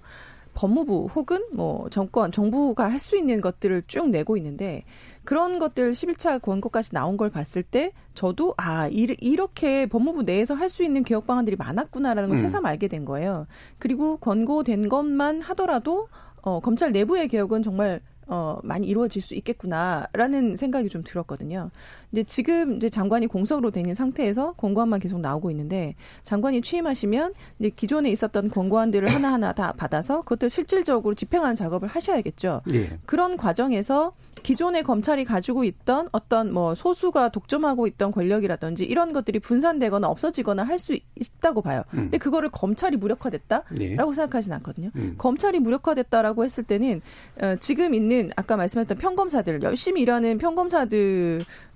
[0.55, 4.83] 법무부 혹은 뭐 정권, 정부가 할 수 있는 것들을 쭉 내고 있는데
[5.23, 10.83] 그런 것들 11차 권고까지 나온 걸 봤을 때 저도 아 이렇게 법무부 내에서 할 수
[10.83, 12.43] 있는 개혁 방안들이 많았구나라는 걸 음.
[12.43, 13.47] 새삼 알게 된 거예요.
[13.79, 16.07] 그리고 권고된 것만 하더라도
[16.41, 21.71] 어, 검찰 내부의 개혁은 정말 어, 많이 이루어질 수 있겠구나라는 생각이 좀 들었거든요.
[22.11, 27.69] 이제 지금 이제 장관이 공석으로 되 있는 상태에서 권고안만 계속 나오고 있는데 장관이 취임하시면 이제
[27.69, 32.61] 기존에 있었던 권고안들을 하나하나 다 받아서 그것들 실질적으로 집행하는 작업을 하셔야겠죠.
[32.73, 32.97] 예.
[33.05, 40.07] 그런 과정에서 기존의 검찰이 가지고 있던 어떤 뭐 소수가 독점하고 있던 권력이라든지 이런 것들이 분산되거나
[40.07, 41.83] 없어지거나 할 수 있다고 봐요.
[41.93, 42.03] 음.
[42.03, 43.95] 근데 그거를 검찰이 무력화됐다라고 예.
[43.95, 44.89] 생각하진 않거든요.
[44.95, 45.15] 음.
[45.17, 47.01] 검찰이 무력화됐다라고 했을 때는
[47.41, 51.68] 어, 지금 있는 아까 말씀했던 평검사들 열심히 일하는 평검사들 이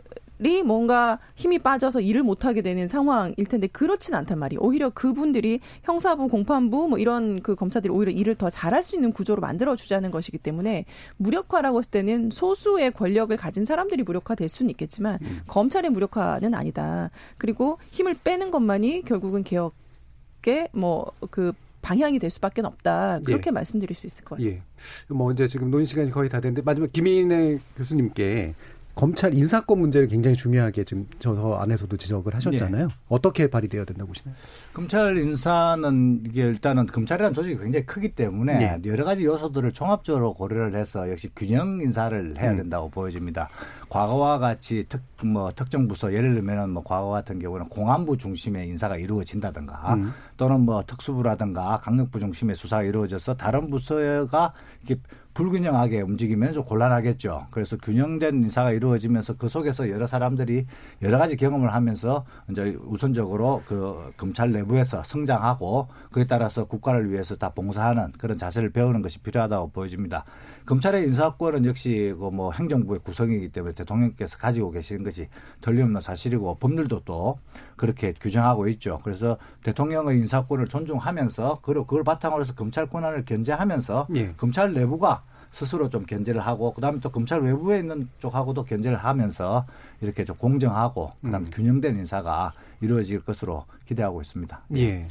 [0.64, 4.60] 뭔가 힘이 빠져서 일을 못하게 되는 상황일 텐데 그렇진 않단 말이에요.
[4.62, 9.41] 오히려 그분들이 형사부, 공판부 뭐 이런 그 검사들이 오히려 일을 더 잘할 수 있는 구조로
[9.41, 10.86] 만들어 주자는 것이기 때문에
[11.18, 15.41] 무력화라고 했을 때는 소수의 권력을 가진 사람들이 무력화될 수는 있겠지만 음.
[15.48, 17.10] 검찰의 무력화는 아니다.
[17.38, 23.20] 그리고 힘을 빼는 것만이 결국은 개혁의 뭐그 방향이 될 수밖에 없다.
[23.24, 23.52] 그렇게 예.
[23.52, 24.50] 말씀드릴 수 있을 것 같아요.
[24.50, 24.62] 예.
[25.10, 28.56] 뭐 이제 지금 논의 시간이 거의 다 됐는데 마지막 김인혜 교수님께
[28.96, 32.88] 검찰 인사권 문제를 굉장히 중요하게 지금 저 안에서도 지적을 하셨잖아요.
[32.88, 32.94] 네.
[33.10, 34.36] 어떻게 발휘되어야 된다고 보시나요?
[34.74, 38.82] 검찰 인사는 이게 일단은 검찰이라는 조직이 굉장히 크기 때문에 네.
[38.86, 42.58] 여러 가지 요소들을 종합적으로 고려를 해서 역시 균형 인사를 해야 음.
[42.58, 42.91] 된다고 음.
[42.91, 43.50] 보여집니다.
[43.89, 48.98] 과거와 같이 특 뭐 특정 부서 예를 들면은 뭐 과거 같은 경우는 공안부 중심의 인사가
[48.98, 50.14] 이루어진다든가 음.
[50.38, 54.53] 또는 뭐 특수부라든가 강력부 중심의 수사가 이루어져서 다른 부서가
[54.86, 55.01] 이렇게
[55.34, 57.47] 불균형하게 움직이면 좀 곤란하겠죠.
[57.49, 60.67] 그래서 균형된 인사가 이루어지면서 그 속에서 여러 사람들이
[61.01, 67.49] 여러 가지 경험을 하면서 이제 우선적으로 그 검찰 내부에서 성장하고 그에 따라서 국가를 위해서 다
[67.49, 70.23] 봉사하는 그런 자세를 배우는 것이 필요하다고 보여집니다.
[70.67, 75.29] 검찰의 인사권은 역시 그 뭐 행정부의 구성이기 때문에 대통령께서 가지고 계시는 것이
[75.61, 77.38] 틀림없는 사실이고 법률도 또
[77.75, 78.99] 그렇게 규정하고 있죠.
[79.03, 84.34] 그래서 대통령의 인사권을 존중하면서 그걸 바탕으로 해서 검찰 권한을 견제하면서 예.
[84.34, 89.65] 검찰 내부가 스스로 좀 견제를 하고 그다음에 또 검찰 외부에 있는 쪽하고도 견제를 하면서
[90.01, 91.51] 이렇게 좀 공정하고 그다음에 음.
[91.51, 94.61] 균형된 인사가 이루어질 것으로 기대하고 있습니다.
[94.78, 95.07] 예.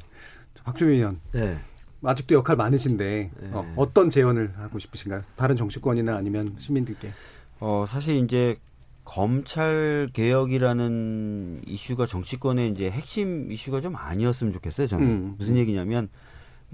[0.65, 1.21] 박주민 의원.
[1.33, 1.57] 네.
[2.05, 3.51] 아직도 역할 많으신데 네.
[3.53, 5.23] 어, 떤 제언을 하고 싶으신가요?
[5.37, 7.13] 다른 정치권이나 아니면 시민들께?
[7.61, 8.59] 어 사실 이제
[9.05, 14.87] 검찰 개혁이라는 이슈가 정치권의 이제 핵심 이슈가 좀 아니었으면 좋겠어요.
[14.87, 15.35] 저는 음.
[15.39, 16.09] 무슨 얘기냐면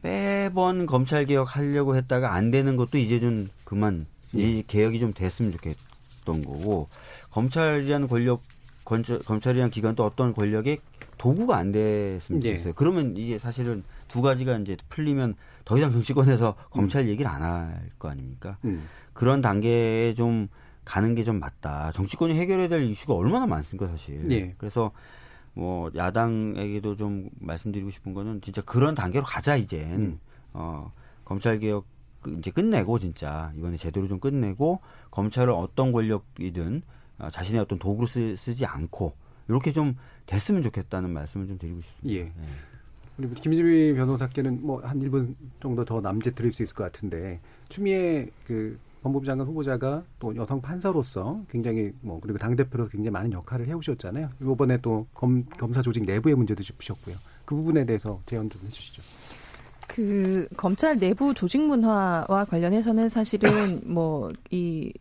[0.02, 4.06] 매번 검찰 개혁 하려고 했다가 안 되는 것도 이제 좀 그만
[4.36, 4.42] 예.
[4.42, 6.88] 이 개혁이 좀 됐으면 좋겠던 거고
[7.30, 8.42] 검찰이라는 권력
[8.84, 10.78] 검찰이라는 기관도 어떤 권력의
[11.18, 12.50] 도구가 안 됐으면 예.
[12.50, 12.68] 좋겠어요.
[12.68, 12.72] 예.
[12.76, 16.70] 그러면 이게 사실은 두 가지가 이제 풀리면 더 이상 정치권에서 음.
[16.70, 18.58] 검찰 얘기를 안 할 거 아닙니까?
[18.64, 18.86] 음.
[19.12, 20.48] 그런 단계에 좀
[20.88, 21.92] 가는 게 좀 맞다.
[21.92, 24.30] 정치권이 해결해야 될 이슈가 얼마나 많습니까, 사실.
[24.32, 24.54] 예.
[24.58, 24.90] 그래서
[25.54, 30.18] 뭐 야당에게도 좀 말씀드리고 싶은 거는 진짜 그런 단계로 가자 이제 음.
[30.52, 30.90] 어
[31.24, 31.84] 검찰 개혁
[32.22, 34.80] 그 이제 끝내고 진짜 이번에 제대로 좀 끝내고
[35.10, 36.82] 검찰을 어떤 권력이든
[37.18, 39.14] 어, 자신의 어떤 도구로 쓰, 쓰지 않고
[39.48, 42.18] 이렇게 좀 됐으면 좋겠다는 말씀을 좀 드리고 싶습니다.
[42.20, 42.24] 예.
[42.24, 42.32] 네.
[43.18, 48.28] 우리 김지미 변호사께는 뭐 한 1분 정도 더 남짓 드릴 수 있을 것 같은데 추미애
[48.46, 53.66] 그 법무부 장관 후보자가 또 여성 판사로서 굉장히 뭐 그리고 당 대표로서 굉장히 많은 역할을
[53.66, 54.28] 해오셨잖아요.
[54.40, 57.16] 이번에 또 검, 검사 조직 내부의 문제도 짚으셨고요.
[57.44, 59.02] 그 부분에 대해서 제언 좀 해주시죠.
[59.86, 64.92] 그 검찰 내부 조직 문화와 관련해서는 사실은 뭐 이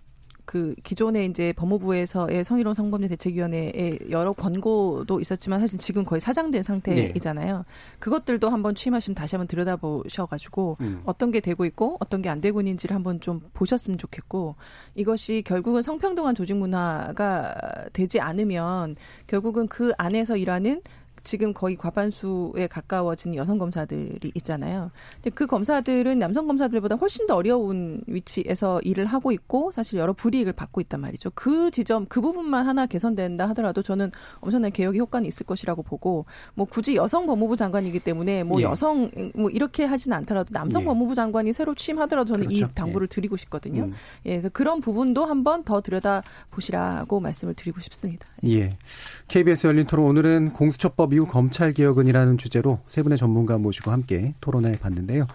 [0.47, 7.57] 그 기존에 이제 법무부에서의 성희롱 성범죄 대책위원회에 여러 권고도 있었지만 사실 지금 거의 사장된 상태이잖아요.
[7.57, 7.63] 네.
[7.99, 11.01] 그것들도 한번 취임하시면 다시 한번 들여다보셔가지고 음.
[11.05, 14.55] 어떤 게 되고 있고 어떤 게 안 되고 있는지를 한번 좀 보셨으면 좋겠고
[14.95, 17.55] 이것이 결국은 성평등한 조직 문화가
[17.91, 18.95] 되지 않으면
[19.27, 20.81] 결국은 그 안에서 일하는
[21.28, 24.91] 지금 거의 과반수에 가까워진 여성 검사들이 있잖아요.
[25.15, 30.53] 근데 그 검사들은 남성 검사들보다 훨씬 더 어려운 위치에서 일을 하고 있고 사실 여러 불이익을
[30.53, 31.32] 받고 있단 말이죠.
[31.36, 34.09] 그 지점 그 부분만 하나 개선된다 하더라도 저는
[34.39, 38.63] 엄청난 개혁의 효과는 있을 것이라고 보고 뭐 굳이 여성 법무부 장관이기 때문에 뭐 예.
[38.63, 40.86] 여성 뭐 이렇게 하지는 않더라도 남성 예.
[40.86, 42.67] 법무부 장관이 새로 취임하더라도 저는 그렇죠.
[42.67, 43.13] 이 당부를 예.
[43.13, 43.84] 드리고 싶거든요.
[43.84, 43.93] 음.
[44.25, 48.30] 예, 그래서 그런 부분도 한번 더 들여다 보시라고 말씀을 드리고 싶습니다.
[48.45, 48.78] 예.
[49.28, 54.74] KBS 열린 토론 오늘은 공수처법 이후 검찰 개혁은이라는 주제로 세 분의 전문가 모시고 함께 토론해
[54.74, 55.26] 봤는데요.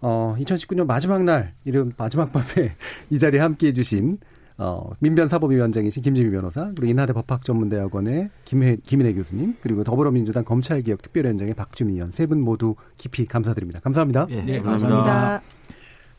[0.00, 2.74] 어, 2019년 마지막 날, 이런 마지막 밤에
[3.10, 4.18] 이 자리에 함께 해주신
[4.58, 11.96] 어, 민변사법위원장이신 김지미 변호사, 그리고 인하대 법학전문대학원의 김혜, 김인혜 교수님, 그리고 더불어민주당 검찰개혁 특별위원장의 박주민
[11.96, 13.80] 의원 세 분 모두 깊이 감사드립니다.
[13.80, 14.24] 감사합니다.
[14.30, 15.04] 네, 네 감사합니다.
[15.04, 15.42] 감사합니다.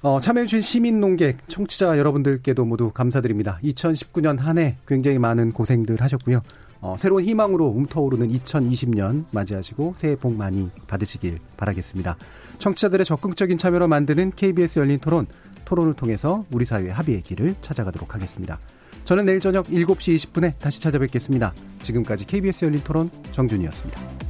[0.03, 3.57] 어, 참여해주신 시민 농객, 청취자 여러분들께도 모두 감사드립니다.
[3.63, 6.41] 2019년 한 해 굉장히 많은 고생들 하셨고요.
[6.88, 12.16] 어, 새로운 희망으로 움터오르는 2020년 맞이하시고 새해 복 많이 받으시길 바라겠습니다.
[12.59, 15.28] 청취자들의 적극적인 참여로 만드는 KBS 열린 토론
[15.66, 18.57] 토론을 통해서 우리 사회의 합의의 길을 찾아가도록 하겠습니다.
[19.03, 21.53] 저는 내일 저녁 7시 20분에 다시 찾아뵙겠습니다.
[21.82, 24.26] 지금까지 KBS 열린 토론 정준이었습니다.